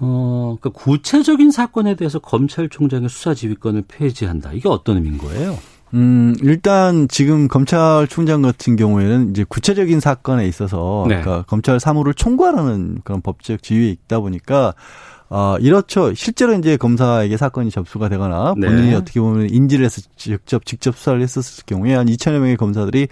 어, 0.00 0.56
그러니까 0.60 0.80
구체적인 0.80 1.50
사건에 1.50 1.94
대해서 1.94 2.18
검찰총장의 2.18 3.08
수사 3.08 3.34
지휘권을 3.34 3.84
폐지한다. 3.88 4.52
이게 4.52 4.68
어떤 4.68 4.96
의미인 4.96 5.18
거예요? 5.18 5.58
음, 5.94 6.34
일단 6.42 7.08
지금 7.08 7.48
검찰총장 7.48 8.42
같은 8.42 8.76
경우에는 8.76 9.30
이제 9.30 9.44
구체적인 9.48 10.00
사건에 10.00 10.46
있어서 10.46 11.06
네. 11.08 11.20
그러니까 11.20 11.44
검찰 11.48 11.80
사무를 11.80 12.14
총괄하는 12.14 13.00
그런 13.04 13.22
법적 13.22 13.62
지위에 13.62 13.88
있다 13.90 14.20
보니까 14.20 14.74
어, 15.30 15.56
이렇죠. 15.60 16.14
실제로 16.14 16.54
이제 16.54 16.76
검사에게 16.76 17.36
사건이 17.36 17.70
접수가 17.70 18.08
되거나 18.10 18.54
네. 18.56 18.66
본인이 18.66 18.90
네. 18.90 18.94
어떻게 18.94 19.20
보면 19.20 19.50
인지를 19.50 19.84
해서 19.84 20.00
직접 20.16 20.64
직접 20.64 20.96
수사를 20.96 21.20
했었을 21.20 21.64
경우에 21.66 21.94
한 21.94 22.06
2천여 22.06 22.38
명의 22.38 22.56
검사들이 22.56 23.08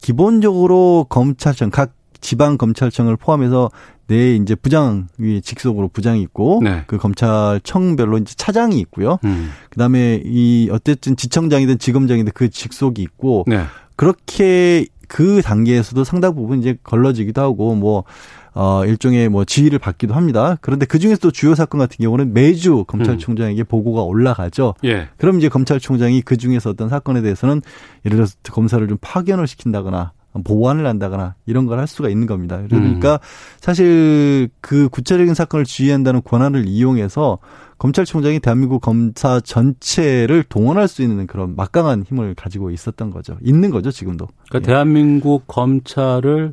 기본적으로 0.00 1.06
검찰청 1.08 1.70
각 1.70 1.92
지방 2.20 2.58
검찰청을 2.58 3.16
포함해서 3.16 3.70
내 4.06 4.34
이제 4.34 4.54
부장 4.56 5.06
위 5.18 5.40
직속으로 5.40 5.88
부장이 5.88 6.20
있고 6.22 6.60
네. 6.62 6.82
그 6.88 6.98
검찰청별로 6.98 8.18
이제 8.18 8.34
차장이 8.36 8.78
있고요. 8.80 9.18
음. 9.24 9.50
그다음에 9.70 10.20
이 10.24 10.68
어쨌든 10.72 11.16
지청장이든 11.16 11.78
지검장이든 11.78 12.32
그 12.34 12.50
직속이 12.50 13.02
있고 13.02 13.44
네. 13.46 13.64
그렇게 13.94 14.86
그 15.06 15.42
단계에서도 15.42 16.02
상당 16.04 16.34
부분 16.34 16.60
이제 16.60 16.76
걸러지기도 16.82 17.40
하고 17.40 17.74
뭐 17.74 18.04
어, 18.52 18.84
일종의 18.84 19.28
뭐 19.28 19.44
지휘를 19.44 19.78
받기도 19.78 20.14
합니다. 20.14 20.56
그런데 20.60 20.86
그 20.86 20.98
중에서 20.98 21.20
도 21.20 21.30
주요 21.30 21.54
사건 21.54 21.78
같은 21.78 21.98
경우는 22.02 22.32
매주 22.32 22.84
검찰총장에게 22.84 23.62
음. 23.62 23.64
보고가 23.66 24.02
올라가죠. 24.02 24.74
예. 24.84 25.08
그럼 25.18 25.38
이제 25.38 25.48
검찰총장이 25.48 26.22
그 26.22 26.36
중에서 26.36 26.70
어떤 26.70 26.88
사건에 26.88 27.22
대해서는 27.22 27.62
예를 28.04 28.16
들어서 28.16 28.34
검사를 28.50 28.86
좀 28.86 28.98
파견을 29.00 29.46
시킨다거나 29.46 30.12
보완을 30.44 30.86
한다거나 30.86 31.34
이런 31.46 31.66
걸 31.66 31.80
할 31.80 31.86
수가 31.86 32.08
있는 32.10 32.26
겁니다. 32.26 32.60
그러니까 32.68 33.14
음. 33.14 33.18
사실 33.60 34.48
그 34.60 34.88
구체적인 34.90 35.34
사건을 35.34 35.64
지휘한다는 35.64 36.22
권한을 36.22 36.66
이용해서 36.66 37.38
검찰총장이 37.78 38.40
대한민국 38.40 38.80
검사 38.80 39.40
전체를 39.40 40.44
동원할 40.44 40.86
수 40.86 41.00
있는 41.00 41.26
그런 41.26 41.56
막강한 41.56 42.04
힘을 42.06 42.34
가지고 42.34 42.70
있었던 42.70 43.10
거죠. 43.10 43.38
있는 43.42 43.70
거죠, 43.70 43.90
지금도. 43.90 44.28
그러니까 44.50 44.68
예. 44.68 44.72
대한민국 44.74 45.46
검찰을 45.46 46.52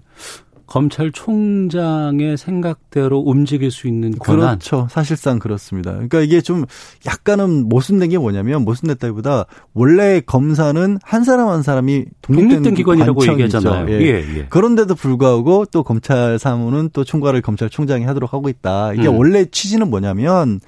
검찰총장의 0.67 2.37
생각대로 2.37 3.19
움직일 3.19 3.71
수 3.71 3.87
있는 3.87 4.11
권한. 4.19 4.59
그렇죠. 4.59 4.87
사실상 4.91 5.39
그렇습니다. 5.39 5.93
그러니까 5.93 6.19
이게 6.21 6.41
좀 6.41 6.65
약간은 7.05 7.69
모순된 7.69 8.09
게 8.09 8.17
뭐냐면 8.17 8.63
모순됐다기보다 8.63 9.45
원래 9.73 10.19
검사는 10.19 10.97
한 11.01 11.23
사람 11.23 11.47
한 11.47 11.63
사람이 11.63 12.05
독립된, 12.21 12.49
독립된 12.49 12.73
기관이라고 12.75 13.27
얘기하잖아요. 13.27 13.89
예. 13.89 14.01
예, 14.01 14.37
예. 14.37 14.45
그런데도 14.49 14.95
불구하고 14.95 15.65
또 15.71 15.83
검찰 15.83 16.37
사무는 16.37 16.89
또 16.91 17.03
총괄을 17.03 17.41
검찰총장이 17.41 18.03
하도록 18.05 18.31
하고 18.33 18.49
있다. 18.49 18.93
이게 18.93 19.07
음. 19.07 19.17
원래 19.17 19.45
취지는 19.45 19.89
뭐냐면 19.89 20.59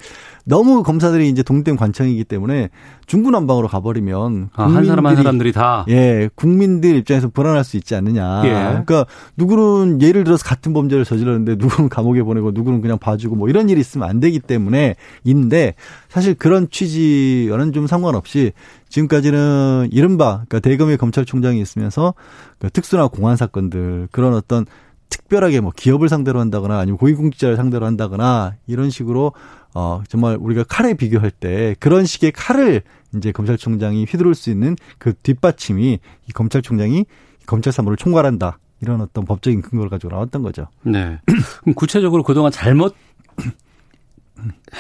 너무 0.46 0.84
검사들이 0.84 1.30
이제 1.30 1.44
동된 1.44 1.76
관청이기 1.76 2.24
때문에 2.24 2.70
중구난방으로 3.06 3.68
가버리면 3.68 4.50
아, 4.54 4.64
한 4.64 4.86
사람 4.86 5.06
한 5.06 5.16
사람들이 5.16 5.52
다 5.52 5.86
예 5.90 6.30
국민들 6.36 6.96
입장에서 6.96 7.30
불안할 7.30 7.64
수 7.64 7.78
있지 7.78 7.96
않느냐. 7.96 8.42
예. 8.46 8.50
그러니까 8.50 9.06
누구는 9.38 10.02
예를 10.02 10.24
들어서 10.24 10.44
같은 10.44 10.74
범죄를 10.74 11.06
저질렀는데 11.06 11.56
누구는 11.56 11.90
감옥에 11.90 12.22
보내고 12.24 12.52
누구는 12.52 12.82
그냥 12.82 12.98
봐주고 12.98 13.36
뭐 13.36 13.50
이런 13.50 13.70
일이 13.70 13.80
있으면 13.80 14.10
안 14.10 14.20
되기 14.20 14.40
때문에 14.40 14.96
인데 15.24 15.74
사실 16.10 16.34
그런 16.36 16.70
취지와는 16.70 17.74
좀 17.74 17.88
상관없이 17.88 18.52
지금까지는 18.90 19.90
이른바 19.92 20.44
그러니까 20.48 20.60
대검의 20.60 20.98
검찰총장이 20.98 21.60
있으면서 21.62 22.14
그 22.60 22.70
특수나 22.70 23.08
공안 23.08 23.36
사건들 23.36 24.08
그런 24.12 24.34
어떤 24.34 24.66
특별하게 25.10 25.60
뭐 25.60 25.72
기업을 25.76 26.10
상대로 26.10 26.40
한다거나 26.40 26.80
아니면 26.80 26.98
고위공직자를 26.98 27.56
상대로 27.56 27.86
한다거나 27.86 28.56
이런 28.68 28.90
식으로 28.90 29.34
어 29.74 30.02
정말 30.08 30.38
우리가 30.40 30.64
칼에 30.64 30.94
비교할 30.94 31.32
때 31.32 31.76
그런 31.80 32.06
식의 32.06 32.32
칼을 32.32 32.82
이제 33.16 33.32
검찰총장이 33.32 34.06
휘두를 34.06 34.36
수 34.36 34.50
있는 34.50 34.76
그 34.98 35.14
뒷받침이 35.14 36.00
이 36.28 36.32
검찰총장이 36.32 37.06
검찰 37.46 37.74
사무를 37.74 37.98
총괄한다. 37.98 38.60
이런 38.82 39.02
어떤 39.02 39.26
법적인 39.26 39.62
근거를 39.62 39.90
가지고 39.90 40.14
나왔던 40.14 40.42
거죠. 40.42 40.68
네. 40.84 41.20
그럼 41.62 41.76
구체적으로 41.76 42.24
그동안 42.24 42.52
잘못 42.52 42.96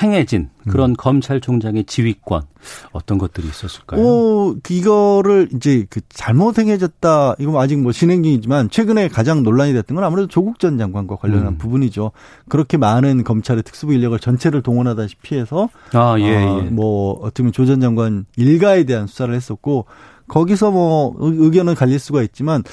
행해진 0.02 0.50
그런 0.70 0.92
음. 0.92 0.96
검찰총장의 0.98 1.86
지휘권 1.86 2.44
어떤 2.92 3.18
것들이 3.18 3.48
있었을까요? 3.48 4.02
어, 4.06 4.56
이거를 4.70 5.50
이제 5.56 5.86
그 5.90 6.02
잘못 6.10 6.60
행해졌다. 6.60 7.36
이건 7.40 7.56
아직 7.56 7.78
뭐 7.80 7.92
진행 7.92 8.22
중이지만 8.22 8.70
최근에 8.70 9.08
가장 9.08 9.42
논란이 9.44 9.74
됐던 9.74 9.96
건 9.96 10.04
아무래도 10.04 10.28
조국 10.28 10.60
전 10.60 10.78
장관과 10.78 11.16
관련한 11.16 11.54
음. 11.54 11.58
부분이죠. 11.58 12.12
그렇게 12.50 12.78
많은 12.78 13.24
검찰의 13.24 13.64
특수부 13.64 13.94
인력을 13.94 14.18
전체를 14.20 14.62
동원하다시피 14.62 15.36
해서 15.36 15.70
아, 15.94 16.16
예, 16.20 16.36
어, 16.36 16.64
예. 16.66 16.70
뭐 16.70 17.14
어떻게 17.22 17.44
보면 17.44 17.54
조 17.54 17.66
전 17.66 17.80
장관 17.80 18.26
일가에 18.36 18.84
대한 18.84 19.06
수사를 19.06 19.34
했었고 19.34 19.86
거기서 20.28 20.72
뭐 20.72 21.16
의견은 21.20 21.76
갈릴 21.76 22.00
수가 22.00 22.24
있지만 22.24 22.64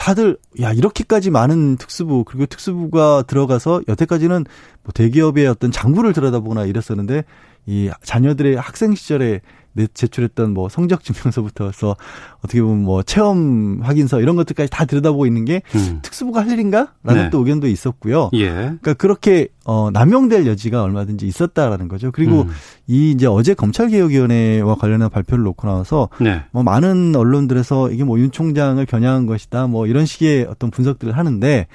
다들 0.00 0.38
야 0.62 0.72
이렇게까지 0.72 1.30
많은 1.30 1.76
특수부 1.76 2.24
그리고 2.24 2.46
특수부가 2.46 3.22
들어가서 3.26 3.82
여태까지는 3.86 4.46
뭐 4.82 4.92
대기업의 4.94 5.46
어떤 5.46 5.70
장부를 5.70 6.14
들여다보거나 6.14 6.64
이랬었는데 6.64 7.24
이 7.66 7.90
자녀들의 8.02 8.56
학생 8.56 8.94
시절에 8.94 9.40
제출했던 9.94 10.52
뭐 10.52 10.68
성적 10.68 11.04
증명서부터 11.04 11.66
해서 11.66 11.96
어떻게 12.38 12.60
보면 12.60 12.82
뭐 12.82 13.02
체험 13.02 13.80
확인서 13.82 14.20
이런 14.20 14.34
것들까지 14.36 14.68
다 14.70 14.84
들여다보고 14.84 15.26
있는 15.26 15.44
게 15.44 15.62
음. 15.74 16.00
특수부가 16.02 16.40
할 16.40 16.50
일인가 16.50 16.92
라는 17.02 17.24
네. 17.24 17.30
또 17.30 17.38
의견도 17.38 17.68
있었고요. 17.68 18.30
예. 18.34 18.50
그러니까 18.50 18.94
그렇게 18.94 19.48
어 19.64 19.90
남용될 19.92 20.46
여지가 20.46 20.82
얼마든지 20.82 21.26
있었다라는 21.26 21.86
거죠. 21.88 22.10
그리고 22.10 22.42
음. 22.42 22.48
이 22.88 23.12
이제 23.12 23.26
어제 23.26 23.54
검찰개혁위원회와 23.54 24.74
관련한 24.74 25.10
발표를 25.10 25.44
놓고 25.44 25.68
나와서 25.68 26.08
네. 26.18 26.42
뭐 26.50 26.62
많은 26.62 27.14
언론들에서 27.14 27.90
이게 27.90 28.02
뭐 28.04 28.18
윤 28.18 28.30
총장을 28.32 28.84
겨냥한 28.84 29.26
것이다 29.26 29.66
뭐 29.66 29.86
이런 29.86 30.04
식의 30.04 30.46
어떤 30.50 30.70
분석들을 30.70 31.16
하는데 31.16 31.66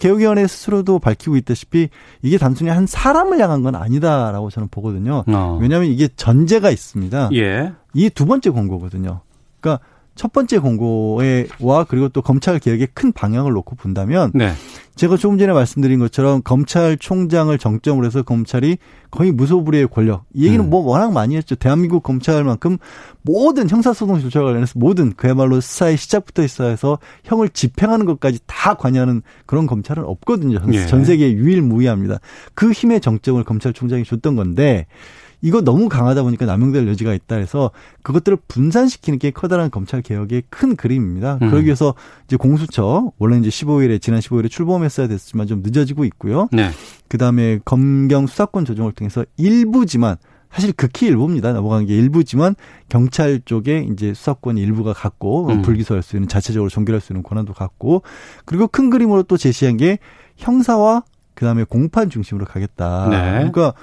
개혁위원회 0.00 0.46
스스로도 0.46 0.98
밝히고 0.98 1.36
있다시피 1.36 1.88
이게 2.22 2.38
단순히 2.38 2.70
한 2.70 2.86
사람을 2.86 3.38
향한 3.40 3.62
건 3.62 3.74
아니다라고 3.74 4.50
저는 4.50 4.68
보거든요. 4.70 5.23
어. 5.26 5.58
왜냐하면 5.60 5.88
이게 5.90 6.08
전제가 6.16 6.70
있습니다. 6.70 7.30
예. 7.34 7.72
이 7.94 8.10
두 8.10 8.26
번째 8.26 8.50
권고거든요. 8.50 9.20
그러니까 9.60 9.84
첫 10.14 10.32
번째 10.32 10.58
권고에와 10.60 11.84
그리고 11.88 12.08
또 12.08 12.22
검찰 12.22 12.58
개혁의 12.58 12.88
큰 12.94 13.12
방향을 13.12 13.52
놓고 13.52 13.76
본다면 13.76 14.30
네. 14.34 14.52
제가 14.94 15.16
조금 15.16 15.38
전에 15.38 15.52
말씀드린 15.52 15.98
것처럼 15.98 16.40
검찰총장을 16.44 17.56
정점으로 17.58 18.06
해서 18.06 18.22
검찰이 18.22 18.78
거의 19.10 19.32
무소불위의 19.32 19.88
권력. 19.88 20.24
이 20.32 20.46
얘기는 20.46 20.64
음. 20.64 20.70
뭐 20.70 20.80
워낙 20.80 21.12
많이 21.12 21.36
했죠. 21.36 21.56
대한민국 21.56 22.02
검찰만큼 22.04 22.78
모든 23.22 23.68
형사소송 23.68 24.20
조처 24.20 24.42
관련해서 24.42 24.74
모든 24.76 25.12
그야말로 25.14 25.60
수사의 25.60 25.96
시작부터 25.96 26.46
시사해서 26.46 26.98
형을 27.24 27.48
집행하는 27.48 28.06
것까지 28.06 28.38
다 28.46 28.74
관여하는 28.74 29.22
그런 29.46 29.66
검찰은 29.66 30.04
없거든요. 30.04 30.60
예. 30.72 30.86
전 30.86 31.04
세계 31.04 31.32
유일무이합니다. 31.32 32.20
그 32.54 32.70
힘의 32.70 33.00
정점을 33.00 33.42
검찰총장이 33.42 34.04
줬던 34.04 34.36
건데 34.36 34.86
이거 35.44 35.60
너무 35.60 35.90
강하다 35.90 36.22
보니까 36.22 36.46
남용될 36.46 36.88
여지가 36.88 37.12
있다 37.12 37.36
해서 37.36 37.70
그것들을 38.02 38.38
분산시키는 38.48 39.18
게 39.18 39.30
커다란 39.30 39.70
검찰 39.70 40.00
개혁의 40.00 40.44
큰 40.48 40.74
그림입니다. 40.74 41.34
음. 41.42 41.50
그러기 41.50 41.66
위해서 41.66 41.94
이제 42.26 42.36
공수처 42.36 43.12
원래 43.18 43.36
이제 43.36 43.50
15일에 43.50 44.00
지난 44.00 44.20
15일에 44.20 44.50
출범했어야 44.50 45.06
됐지만 45.06 45.46
좀 45.46 45.60
늦어지고 45.62 46.06
있고요. 46.06 46.48
네. 46.50 46.70
그다음에 47.08 47.58
검경 47.62 48.26
수사권 48.26 48.64
조정을 48.64 48.92
통해서 48.92 49.22
일부지만 49.36 50.16
사실 50.50 50.72
극히 50.72 51.08
일부입니다. 51.08 51.52
넘어간 51.52 51.84
게 51.84 51.94
일부지만 51.94 52.54
경찰 52.88 53.42
쪽에 53.44 53.86
이제 53.92 54.14
수사권 54.14 54.56
일부가 54.56 54.94
갖고 54.94 55.48
음. 55.48 55.60
불기소할 55.60 56.02
수 56.02 56.16
있는 56.16 56.26
자체적으로 56.26 56.70
종결할 56.70 57.02
수 57.02 57.12
있는 57.12 57.22
권한도 57.22 57.52
갖고 57.52 58.02
그리고 58.46 58.66
큰 58.66 58.88
그림으로 58.88 59.24
또 59.24 59.36
제시한 59.36 59.76
게 59.76 59.98
형사와 60.38 61.02
그다음에 61.34 61.64
공판 61.64 62.08
중심으로 62.08 62.46
가겠다. 62.46 63.08
네. 63.10 63.32
그러니까 63.50 63.74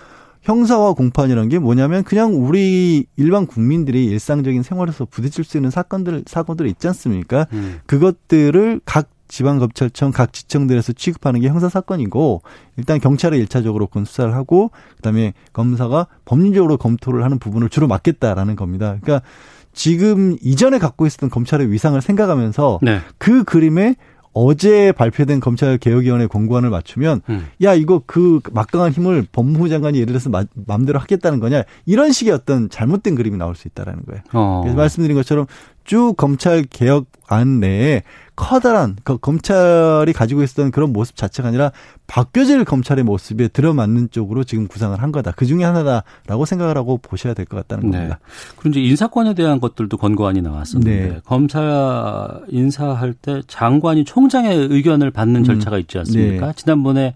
형사와 0.41 0.93
공판이라는 0.93 1.49
게 1.49 1.59
뭐냐면 1.59 2.03
그냥 2.03 2.33
우리 2.33 3.05
일반 3.15 3.45
국민들이 3.45 4.05
일상적인 4.05 4.63
생활에서 4.63 5.05
부딪힐 5.05 5.43
수 5.43 5.57
있는 5.57 5.69
사건들 5.69 6.23
사건들이 6.25 6.69
있지 6.71 6.87
않습니까? 6.87 7.47
음. 7.53 7.79
그것들을 7.85 8.81
각 8.85 9.09
지방검찰청 9.27 10.11
각 10.11 10.33
지청들에서 10.33 10.93
취급하는 10.93 11.39
게 11.39 11.47
형사 11.47 11.69
사건이고 11.69 12.41
일단 12.75 12.99
경찰에 12.99 13.37
일차적으로 13.37 13.87
그 13.87 14.03
수사를 14.03 14.33
하고 14.35 14.71
그다음에 14.97 15.33
검사가 15.53 16.07
법률적으로 16.25 16.75
검토를 16.77 17.23
하는 17.23 17.39
부분을 17.39 17.69
주로 17.69 17.87
맡겠다라는 17.87 18.57
겁니다. 18.57 18.97
그러니까 19.01 19.25
지금 19.73 20.35
이전에 20.41 20.79
갖고 20.79 21.05
있었던 21.05 21.29
검찰의 21.29 21.71
위상을 21.71 21.99
생각하면서 22.01 22.79
네. 22.81 22.99
그 23.17 23.45
그림에 23.45 23.95
어제 24.33 24.91
발표된 24.91 25.39
검찰 25.39 25.77
개혁위원회 25.77 26.25
공고안을 26.27 26.69
맞추면 26.69 27.21
음. 27.29 27.47
야 27.63 27.73
이거 27.73 28.01
그 28.05 28.39
막강한 28.51 28.91
힘을 28.91 29.25
법무부 29.31 29.69
장관이 29.69 29.97
예를 29.97 30.07
들어서 30.07 30.29
마, 30.29 30.45
마음대로 30.67 30.99
하겠다는 30.99 31.39
거냐 31.39 31.63
이런 31.85 32.11
식의 32.11 32.33
어떤 32.33 32.69
잘못된 32.69 33.15
그림이 33.15 33.37
나올 33.37 33.55
수 33.55 33.67
있다라는 33.67 34.03
거예요. 34.05 34.21
어. 34.33 34.61
그래서 34.63 34.77
말씀드린 34.77 35.15
것처럼 35.15 35.47
쭉 35.83 36.15
검찰 36.17 36.63
개혁 36.63 37.05
안 37.27 37.59
내에 37.59 38.03
커다란 38.35 38.97
그 39.03 39.17
검찰이 39.17 40.11
가지고 40.13 40.41
있었던 40.43 40.71
그런 40.71 40.91
모습 40.91 41.15
자체가 41.15 41.49
아니라 41.49 41.71
바뀌어질 42.07 42.65
검찰의 42.65 43.03
모습에 43.03 43.47
들어맞는 43.49 44.09
쪽으로 44.11 44.43
지금 44.43 44.67
구상을 44.67 44.99
한 45.01 45.11
거다. 45.11 45.31
그 45.31 45.45
중에 45.45 45.63
하나다라고 45.63 46.45
생각을 46.45 46.75
하고 46.75 46.97
보셔야 46.97 47.33
될 47.33 47.45
것 47.45 47.57
같다는 47.57 47.89
네. 47.91 47.97
겁니다. 47.97 48.19
이제 48.67 48.81
인사권에 48.81 49.33
대한 49.33 49.59
것들도 49.59 49.95
권고안이 49.97 50.41
나왔었는데 50.41 51.09
네. 51.09 51.19
검찰 51.23 52.41
인사할 52.49 53.13
때 53.13 53.41
장관이 53.47 54.05
총장의 54.05 54.57
의견을 54.71 55.11
받는 55.11 55.41
음. 55.41 55.43
절차가 55.45 55.77
있지 55.77 55.97
않습니까? 55.99 56.47
네. 56.47 56.53
지난번에 56.55 57.13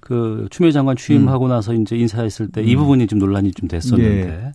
그 0.00 0.46
추미애 0.50 0.70
장관 0.72 0.96
취임하고 0.96 1.46
음. 1.46 1.50
나서 1.50 1.74
이제 1.74 1.96
인사했을 1.96 2.50
때이 2.52 2.74
음. 2.74 2.78
부분이 2.80 3.06
좀 3.08 3.18
논란이 3.18 3.52
좀 3.52 3.68
됐었는데 3.68 4.26
네. 4.26 4.52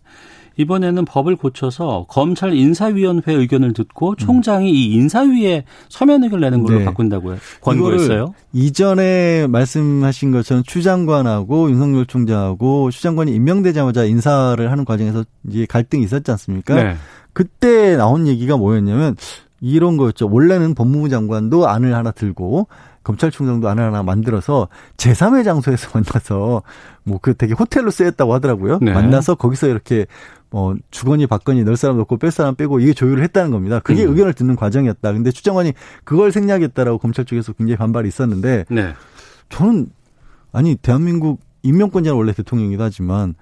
이번에는 0.57 1.05
법을 1.05 1.35
고쳐서 1.35 2.05
검찰 2.07 2.53
인사위원회 2.53 3.33
의견을 3.33 3.73
듣고 3.73 4.15
총장이 4.15 4.71
이 4.71 4.93
인사위에 4.93 5.65
서면 5.89 6.23
의견을 6.23 6.41
내는 6.41 6.63
걸로 6.63 6.79
네. 6.79 6.85
바꾼다고요. 6.85 7.37
권고했어요. 7.61 8.33
이전에 8.53 9.47
말씀하신 9.47 10.31
것처럼 10.31 10.63
추 10.65 10.81
장관하고 10.83 11.69
윤석열 11.71 12.05
총장하고 12.05 12.91
추 12.91 13.01
장관이 13.01 13.33
임명되자마자 13.33 14.05
인사를 14.05 14.71
하는 14.71 14.85
과정에서 14.85 15.25
이제 15.49 15.65
갈등이 15.65 16.03
있었지 16.03 16.29
않습니까? 16.31 16.75
네. 16.75 16.95
그때 17.33 17.95
나온 17.97 18.27
얘기가 18.27 18.57
뭐였냐면 18.57 19.15
이런 19.59 19.97
거였죠. 19.97 20.29
원래는 20.29 20.75
법무부 20.75 21.09
장관도 21.09 21.67
안을 21.67 21.95
하나 21.95 22.11
들고 22.11 22.67
검찰총장도 23.03 23.67
안을 23.67 23.83
하나 23.83 24.03
만들어서 24.03 24.67
제3의 24.97 25.43
장소에서 25.43 25.89
만나서 25.99 26.63
뭐 27.03 27.19
그 27.21 27.33
되게 27.35 27.53
호텔로 27.53 27.89
쓰였다고 27.91 28.33
하더라고요. 28.33 28.79
네. 28.81 28.93
만나서 28.93 29.35
거기서 29.35 29.67
이렇게 29.67 30.05
뭐 30.49 30.75
주거니 30.91 31.25
받거니 31.25 31.63
넣을 31.63 31.77
사람 31.77 31.97
넣고 31.97 32.17
뺄 32.17 32.31
사람 32.31 32.55
빼고 32.55 32.79
이게 32.79 32.93
조율을 32.93 33.23
했다는 33.23 33.51
겁니다. 33.51 33.79
그게 33.79 34.03
음. 34.03 34.09
의견을 34.09 34.33
듣는 34.33 34.55
과정이었다. 34.55 35.13
근데 35.13 35.31
추장관이 35.31 35.73
그걸 36.03 36.31
생략했다라고 36.31 36.97
검찰 36.97 37.25
쪽에서 37.25 37.53
굉장히 37.53 37.77
반발이 37.77 38.07
있었는데 38.07 38.65
네. 38.69 38.93
저는 39.49 39.87
아니 40.51 40.75
대한민국 40.75 41.39
임명권자는 41.63 42.17
원래 42.17 42.33
대통령이기도 42.33 42.83
하지만 42.83 43.35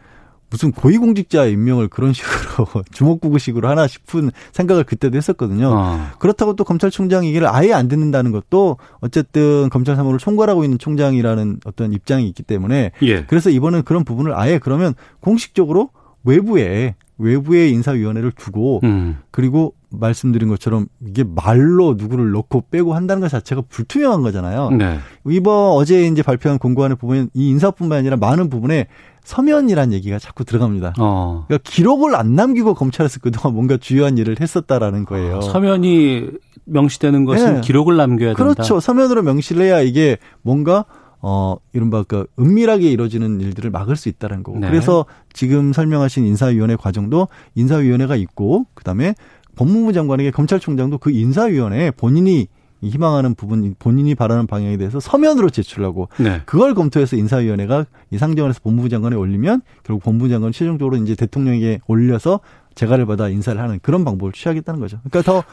무슨 0.52 0.72
고위공직자 0.74 1.46
임명을 1.46 1.88
그런 1.88 2.14
식으로 2.14 2.68
주먹구구식으로 2.92 3.68
하나 3.68 3.88
싶은 3.88 4.32
생각을 4.52 4.84
그때도 4.84 5.18
했었거든요. 5.18 5.74
아. 5.74 6.12
그렇다고 6.20 6.56
또 6.56 6.66
검찰총장 6.66 7.26
얘기를 7.26 7.48
아예 7.48 7.74
안 7.74 7.88
듣는다는 7.88 8.32
것도 8.32 8.78
어쨌든 9.00 9.70
검찰 9.70 9.96
사무를 9.96 10.20
총괄하고 10.20 10.64
있는 10.66 10.78
총장이라는 10.78 11.62
어떤 11.66 11.94
입장이 11.94 12.28
있기 12.28 12.44
때문에 12.44 12.92
예. 13.02 13.24
그래서 13.24 13.50
이번엔 13.50 13.84
그런 13.84 14.04
부분을 14.04 14.38
아예 14.38 14.60
그러면 14.60 14.94
공식적으로 15.22 15.90
외부에 16.26 16.96
외부의 17.22 17.72
인사위원회를 17.72 18.32
두고 18.32 18.82
음. 18.84 19.18
그리고 19.32 19.74
말씀드린 19.90 20.50
것처럼 20.50 20.88
이게 21.06 21.24
말로 21.24 21.96
누구를 21.98 22.32
넣고 22.32 22.66
빼고 22.72 22.94
한다는 22.94 23.22
것 23.22 23.30
자체가 23.30 23.64
불투명한 23.70 24.22
거잖아요. 24.22 24.72
네. 24.72 25.00
이번 25.28 25.72
어제 25.72 26.08
이제 26.08 26.24
발표한 26.24 26.60
공고안에 26.60 26.96
보면 26.96 27.30
이 27.34 27.50
인사뿐만 27.50 28.00
아니라 28.00 28.18
많은 28.18 28.50
부분에 28.50 28.88
서면이란 29.24 29.94
얘기가 29.94 30.18
자꾸 30.18 30.46
들어갑니다. 30.46 30.94
어. 31.00 31.46
그러니까 31.48 31.70
기록을 31.70 32.16
안 32.16 32.36
남기고 32.36 32.74
검찰에서 32.74 33.20
그동안 33.20 33.54
뭔가 33.54 33.78
주요한 33.78 34.18
일을 34.18 34.38
했었다라는 34.40 35.06
거예요. 35.06 35.38
아, 35.38 35.42
서면이 35.42 36.30
명시되는 36.66 37.26
것은 37.26 37.56
네. 37.56 37.62
기록을 37.62 37.98
남겨야 37.98 38.34
된다. 38.34 38.44
그렇죠. 38.44 38.80
서면으로 38.80 39.24
명시를 39.24 39.64
해야 39.66 39.82
이게 39.82 40.18
뭔가 40.42 40.86
어, 41.22 41.56
이른바 41.74 42.04
그 42.04 42.26
은밀하게 42.40 42.92
이루어지는 42.92 43.40
일들을 43.42 43.70
막을 43.70 43.96
수 43.96 44.10
있다는 44.10 44.44
거고. 44.44 44.60
네. 44.60 44.68
그래서 44.68 45.06
지금 45.34 45.72
설명하신 45.74 46.26
인사위원회 46.26 46.76
과정도 46.76 47.28
인사위원회가 47.56 48.16
있고, 48.16 48.66
그 48.74 48.84
다음에 48.84 49.16
법무부 49.56 49.94
장관에게 49.94 50.32
검찰총장도 50.32 50.98
그 50.98 51.12
인사위원회에 51.12 51.92
본인이 51.92 52.48
희망하는 52.84 53.36
부분, 53.36 53.76
본인이 53.78 54.16
바라는 54.16 54.48
방향에 54.48 54.78
대해서 54.78 55.00
서면으로 55.00 55.52
제출하고, 55.52 56.10
네. 56.18 56.42
그걸 56.46 56.74
검토해서 56.74 57.16
인사위원회가 57.16 57.86
이 58.10 58.18
상정을 58.18 58.50
해서 58.50 58.60
법무부 58.64 58.90
장관에 58.90 59.16
올리면 59.16 59.62
결국 59.84 60.04
법무부 60.04 60.30
장관은 60.30 60.52
최종적으로 60.52 60.98
이제 60.98 61.14
대통령에게 61.14 61.82
올려서 61.86 62.40
재가를 62.74 63.06
받아 63.06 63.30
인사를 63.30 63.62
하는 63.62 63.80
그런 63.84 64.04
방법을 64.04 64.32
취하겠다는 64.34 64.80
거죠. 64.80 64.98
그러니까 65.04 65.32
더 65.32 65.44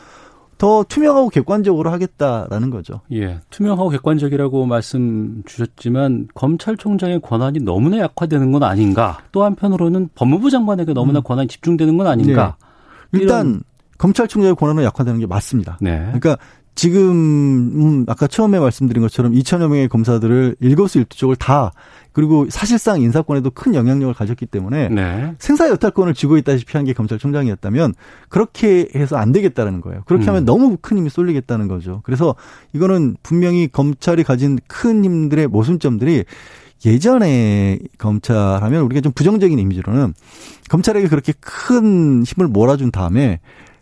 더 0.59 0.85
투명하고 0.89 1.29
객관적으로 1.29 1.91
하겠다라는 1.91 2.71
거죠. 2.71 3.01
예. 3.13 3.39
투명하고 3.51 3.91
객관적이라고 3.91 4.67
말씀 4.67 5.43
주셨지만 5.47 6.29
검찰총장의 6.35 7.21
권한이 7.21 7.61
너무나 7.61 7.99
약화되는 7.99 8.51
건 8.51 8.65
아닌가. 8.65 9.21
또 9.31 9.45
한편으로는 9.45 10.11
법무부 10.17 10.51
장관에게 10.51 10.93
너무나 10.93 11.21
음. 11.21 11.23
권한이 11.23 11.47
집중되는 11.47 11.97
건 11.97 12.09
아닌가. 12.09 12.57
네. 13.13 13.21
일단 13.21 13.61
검찰총장의 13.99 14.57
권한은 14.57 14.83
약화되는 14.83 15.21
게 15.21 15.27
맞습니다. 15.27 15.79
네. 15.81 15.99
그러니까 15.99 16.37
지금 16.75 17.11
음 17.11 18.05
아까 18.09 18.27
처음에 18.27 18.59
말씀드린 18.59 19.03
것처럼 19.03 19.33
2천여 19.33 19.69
명의 19.69 19.89
검사들을 19.89 20.57
일거수일투족을 20.61 21.37
다 21.37 21.73
그리고 22.19 22.47
사실상 22.51 23.01
인사권에도 23.01 23.51
큰 23.51 23.77
영향력을 23.77 24.13
가졌기 24.13 24.47
때문에 24.47 24.89
네. 24.89 25.35
생사 25.39 25.69
여탈권을 25.69 26.15
쥐고 26.15 26.37
있다시피 26.39 26.77
한 26.77 26.85
게 26.85 26.93
검찰총장이었다면 26.93 27.95
그렇게 28.29 28.89
해서 28.97 29.17
안 29.17 29.31
되겠다는 29.31 29.81
거예요. 29.81 30.03
그렇게 30.05 30.25
음. 30.25 30.29
하면 30.31 30.45
너무 30.45 30.77
큰 30.81 30.99
힘이 30.99 31.11
쏠리겠다는 31.11 31.69
거죠. 31.69 32.01
그래서 32.03 32.35
이거는 32.73 33.17
분명히 33.23 33.69
검찰이 33.69 34.25
가진 34.25 34.59
큰 34.67 35.05
힘들의 35.05 35.47
모순점들이 35.47 36.25
예전에 36.85 37.79
검찰하면 37.99 38.83
우리가 38.83 39.01
좀 39.01 39.13
부정적인 39.13 39.57
이미지로는 39.57 40.13
검찰에게 40.71 41.07
그렇게 41.07 41.33
큰 41.39 42.25
힘을 42.25 42.49
몰아준 42.49 42.91
다음에 42.91 43.39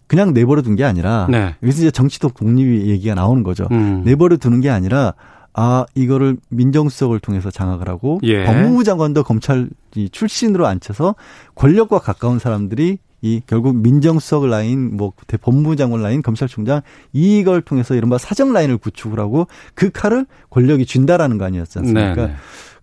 그냥 0.08 0.34
내버려 0.34 0.60
둔 0.60 0.76
게 0.76 0.84
아니라 0.84 1.26
네. 1.30 1.54
여기서 1.62 1.78
이제 1.78 1.90
정치적 1.90 2.34
독립 2.34 2.86
얘기가 2.86 3.14
나오는 3.14 3.42
거죠. 3.42 3.66
음. 3.70 4.02
내버려 4.04 4.36
두는 4.36 4.60
게 4.60 4.68
아니라 4.68 5.14
아 5.58 5.86
이거를 5.94 6.36
민정수석을 6.50 7.18
통해서 7.18 7.50
장악을 7.50 7.88
하고 7.88 8.20
예. 8.24 8.44
법무부 8.44 8.84
장관도 8.84 9.24
검찰 9.24 9.70
출신으로 10.12 10.66
앉혀서 10.66 11.14
권력과 11.54 11.98
가까운 11.98 12.38
사람들이 12.38 12.98
이 13.22 13.40
결국 13.46 13.74
민정수석 13.74 14.46
라인 14.46 14.94
뭐 14.98 15.14
법무부 15.40 15.76
장관 15.76 16.02
라인 16.02 16.20
검찰총장 16.20 16.82
이걸 17.14 17.62
통해서 17.62 17.94
이른바 17.94 18.18
사정 18.18 18.52
라인을 18.52 18.76
구축을 18.76 19.18
하고 19.18 19.46
그 19.74 19.90
칼을 19.90 20.26
권력이 20.50 20.84
쥔다라는 20.84 21.38
거 21.38 21.46
아니었지 21.46 21.78
않습니까? 21.78 22.14
네네. 22.14 22.34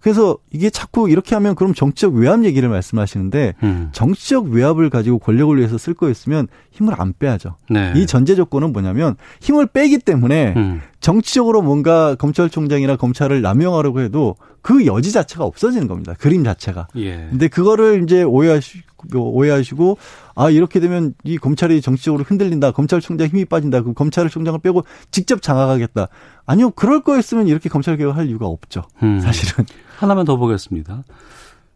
네. 0.04 0.12
그래서 0.12 0.38
이게 0.52 0.70
자꾸 0.70 1.10
이렇게 1.10 1.34
하면 1.36 1.56
그럼 1.56 1.74
정치적 1.74 2.14
외압 2.14 2.44
얘기를 2.44 2.68
말씀하시는데 2.68 3.54
음. 3.64 3.90
정치적 3.94 4.48
외압을 4.48 4.90
가지고 4.90 5.18
권력을 5.18 5.58
위해서 5.58 5.78
쓸 5.78 5.94
거였으면 5.94 6.50
힘을 6.72 6.94
안 6.98 7.14
빼야죠. 7.18 7.56
네. 7.70 7.94
이 7.96 8.06
전제 8.06 8.36
조건은 8.36 8.74
뭐냐면 8.74 9.16
힘을 9.40 9.68
빼기 9.68 10.00
때문에 10.00 10.54
음. 10.58 10.82
정치적으로 11.00 11.62
뭔가 11.62 12.16
검찰총장이나 12.16 12.98
검찰을 12.98 13.42
남용하려고 13.42 14.02
해도 14.02 14.36
그 14.62 14.86
여지 14.86 15.12
자체가 15.12 15.46
없어지는 15.46 15.88
겁니다. 15.88 16.14
그림 16.20 16.44
자체가. 16.44 16.88
예. 16.98 17.28
근데 17.30 17.48
그거를 17.48 18.04
이제 18.04 18.24
오해하시고 18.24 18.93
오해하시고 19.14 19.98
아 20.36 20.50
이렇게 20.50 20.80
되면 20.80 21.14
이 21.24 21.38
검찰이 21.38 21.82
정치적으로 21.82 22.24
흔들린다. 22.24 22.72
검찰총장 22.72 23.28
힘이 23.28 23.46
빠진다. 23.46 23.82
그 23.82 23.94
검찰총장을 23.94 24.60
빼고 24.60 24.84
직접 25.12 25.42
장악하겠다. 25.42 26.08
아니요. 26.46 26.72
그럴 26.72 27.04
거였으면 27.04 27.48
이렇게 27.48 27.70
검찰 27.70 27.98
개혁을 27.98 28.16
할 28.18 28.28
이유가 28.28 28.48
없죠. 28.48 28.84
음. 29.04 29.20
사실은. 29.20 29.66
하나만 29.98 30.26
더 30.26 30.38
보겠습니다. 30.38 31.04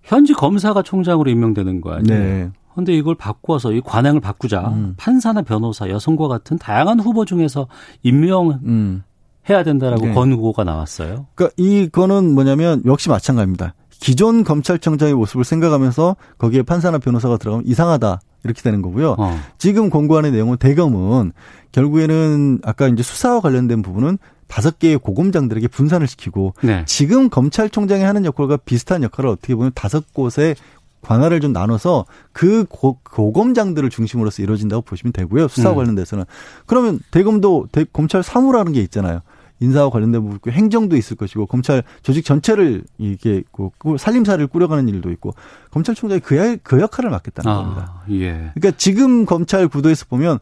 현지 0.03 0.33
검사가 0.33 0.83
총장으로 0.83 1.29
임명되는 1.29 1.81
거 1.81 1.91
아니에요? 1.93 2.19
네. 2.19 2.51
근데 2.75 2.93
이걸 2.93 3.15
바꿔서 3.15 3.73
이 3.73 3.81
관행을 3.81 4.21
바꾸자. 4.21 4.61
음. 4.69 4.93
판사나 4.97 5.41
변호사, 5.41 5.89
여성과 5.89 6.27
같은 6.27 6.57
다양한 6.57 6.99
후보 6.99 7.25
중에서 7.25 7.67
임명 8.03 8.59
음. 8.63 9.03
해야 9.49 9.63
된다라고 9.63 10.07
네. 10.07 10.13
권고가 10.13 10.63
나왔어요. 10.63 11.25
그러니까 11.33 11.55
이거는 11.57 12.35
뭐냐면 12.35 12.83
역시 12.85 13.09
마찬가지입니다. 13.09 13.73
기존 13.99 14.43
검찰청장의 14.43 15.13
모습을 15.15 15.43
생각하면서 15.43 16.15
거기에 16.37 16.61
판사나 16.61 16.97
변호사가 16.99 17.37
들어가면 17.37 17.65
이상하다 17.67 18.21
이렇게 18.43 18.61
되는 18.61 18.81
거고요. 18.81 19.15
어. 19.17 19.39
지금 19.57 19.89
권고안의 19.89 20.31
내용은 20.31 20.57
대검은 20.57 21.33
결국에는 21.71 22.59
아까 22.63 22.87
이제 22.87 23.03
수사와 23.03 23.41
관련된 23.41 23.81
부분은 23.81 24.17
다섯 24.47 24.79
개의 24.79 24.97
고검장들에게 24.97 25.67
분산을 25.67 26.07
시키고 26.07 26.53
네. 26.61 26.83
지금 26.85 27.29
검찰총장이 27.29 28.03
하는 28.03 28.23
역할과 28.25 28.57
비슷한 28.57 29.03
역할을 29.03 29.29
어떻게 29.29 29.55
보면 29.55 29.71
다섯 29.75 30.13
곳에 30.13 30.55
관할을 31.01 31.41
좀 31.41 31.53
나눠서 31.53 32.05
그 32.31 32.65
고, 32.69 32.99
고검장들을 33.03 33.89
중심으로서 33.89 34.41
이루어진다고 34.41 34.81
보시면 34.81 35.13
되고요. 35.13 35.47
수사와 35.47 35.75
음. 35.75 35.77
관련돼서는 35.77 36.25
그러면 36.65 36.99
대검도 37.11 37.67
대, 37.71 37.85
검찰 37.91 38.23
사무라는 38.23 38.73
게 38.73 38.81
있잖아요. 38.81 39.21
인사와 39.59 39.89
관련된 39.89 40.21
부분 40.21 40.35
있고 40.37 40.51
행정도 40.51 40.95
있을 40.95 41.17
것이고 41.17 41.45
검찰 41.47 41.83
조직 42.03 42.25
전체를 42.25 42.83
이게 42.97 43.43
그 43.51 43.97
살림살이를 43.97 44.47
꾸려가는 44.47 44.87
일도 44.87 45.11
있고 45.11 45.33
검찰총장이 45.71 46.21
그, 46.21 46.57
그 46.63 46.79
역할을 46.79 47.09
맡겠다는 47.09 47.51
아, 47.51 47.55
겁니다. 47.55 48.01
예. 48.11 48.51
그러니까 48.53 48.71
지금 48.77 49.25
검찰 49.25 49.67
구도에서 49.67 50.05
보면 50.07 50.39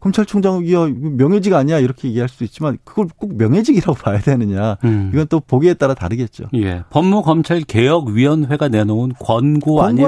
검찰총장이 0.00 0.70
명예직 1.16 1.54
아니야 1.54 1.78
이렇게 1.78 2.08
얘기할 2.08 2.28
수도 2.28 2.44
있지만 2.44 2.78
그걸 2.84 3.08
꼭 3.16 3.36
명예직이라고 3.36 3.94
봐야 3.98 4.20
되느냐 4.20 4.76
음. 4.84 5.10
이건 5.12 5.26
또 5.28 5.40
보기에 5.40 5.74
따라 5.74 5.94
다르겠죠. 5.94 6.44
예, 6.54 6.84
법무검찰 6.90 7.62
개혁위원회가 7.62 8.68
내놓은 8.68 9.12
권고 9.18 9.82
아닐 9.82 10.04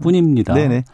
뿐입니다. 0.00 0.54
네네. 0.54 0.84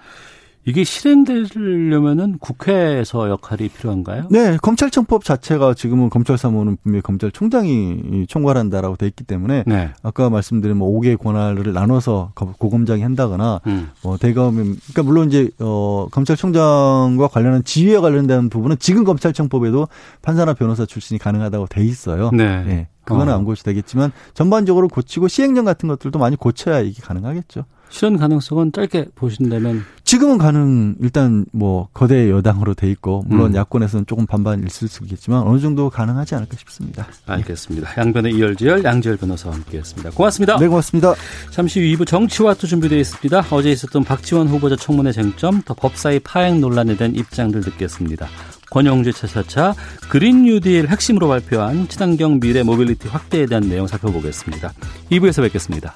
이게 0.68 0.84
실행되려면은 0.84 2.36
국회에서 2.40 3.30
역할이 3.30 3.70
필요한가요? 3.70 4.26
네, 4.30 4.58
검찰청법 4.60 5.24
자체가 5.24 5.72
지금은 5.72 6.10
검찰 6.10 6.36
사무는 6.36 6.76
분명히 6.82 7.00
검찰총장이 7.00 8.26
총괄한다라고 8.28 8.96
돼 8.96 9.06
있기 9.06 9.24
때문에 9.24 9.64
네. 9.66 9.90
아까 10.02 10.28
말씀드린 10.28 10.76
뭐 10.76 10.90
5개 11.00 11.18
권한을 11.18 11.72
나눠서 11.72 12.32
고검장이 12.34 13.00
한다거나 13.00 13.62
음. 13.66 13.88
뭐 14.02 14.18
대검 14.18 14.56
그러니까 14.56 15.02
물론 15.04 15.28
이제 15.28 15.48
어 15.58 16.06
검찰총장과 16.10 17.28
관련한 17.28 17.64
지휘에 17.64 17.96
관련된 17.96 18.50
부분은 18.50 18.76
지금 18.78 19.04
검찰청법에도 19.04 19.88
판사나 20.20 20.52
변호사 20.52 20.84
출신이 20.84 21.18
가능하다고 21.18 21.68
돼 21.68 21.82
있어요. 21.82 22.28
네. 22.34 22.62
네. 22.64 22.88
그거는 23.04 23.32
어. 23.32 23.36
안 23.36 23.44
고쳐되겠지만 23.44 24.12
전반적으로 24.34 24.88
고치고 24.88 25.28
시행령 25.28 25.64
같은 25.64 25.88
것들도 25.88 26.18
많이 26.18 26.36
고쳐야 26.36 26.80
이게 26.80 27.00
가능하겠죠. 27.00 27.64
실현 27.90 28.16
가능성은 28.16 28.72
짧게 28.72 29.06
보신다면 29.14 29.84
지금은 30.04 30.38
가능 30.38 30.96
일단 31.00 31.44
뭐 31.52 31.88
거대 31.92 32.30
여당으로 32.30 32.74
돼 32.74 32.90
있고 32.90 33.24
물론 33.26 33.52
음. 33.52 33.54
야권에서는 33.56 34.06
조금 34.06 34.26
반반 34.26 34.64
있을 34.66 34.88
수 34.88 35.04
있겠지만 35.04 35.42
어느 35.42 35.58
정도 35.60 35.90
가능하지 35.90 36.34
않을까 36.34 36.56
싶습니다. 36.56 37.06
알겠습니다. 37.26 37.90
양변의 37.96 38.34
이열지열 38.34 38.84
양지열 38.84 39.18
변호사와 39.18 39.54
함께했습니다. 39.56 40.10
고맙습니다. 40.10 40.56
네 40.58 40.66
고맙습니다. 40.66 41.14
잠시 41.50 41.80
후 41.80 41.96
2부 41.96 42.06
정치와투 42.06 42.66
준비되어 42.66 42.98
있습니다. 42.98 43.44
어제 43.50 43.70
있었던 43.70 44.04
박지원 44.04 44.48
후보자 44.48 44.76
청문회 44.76 45.12
쟁점 45.12 45.60
더 45.62 45.74
법사위 45.74 46.20
파행 46.20 46.60
논란에 46.60 46.96
대한 46.96 47.14
입장들 47.14 47.60
듣겠습니다. 47.60 48.28
권영주 48.70 49.12
차차차 49.12 49.74
그린 50.08 50.44
뉴딜 50.44 50.88
핵심으로 50.88 51.28
발표한 51.28 51.88
친환경 51.88 52.40
미래 52.40 52.62
모빌리티 52.62 53.08
확대에 53.08 53.46
대한 53.46 53.68
내용 53.68 53.86
살펴보겠습니다. 53.86 54.72
2부에서 55.10 55.42
뵙겠습니다. 55.42 55.94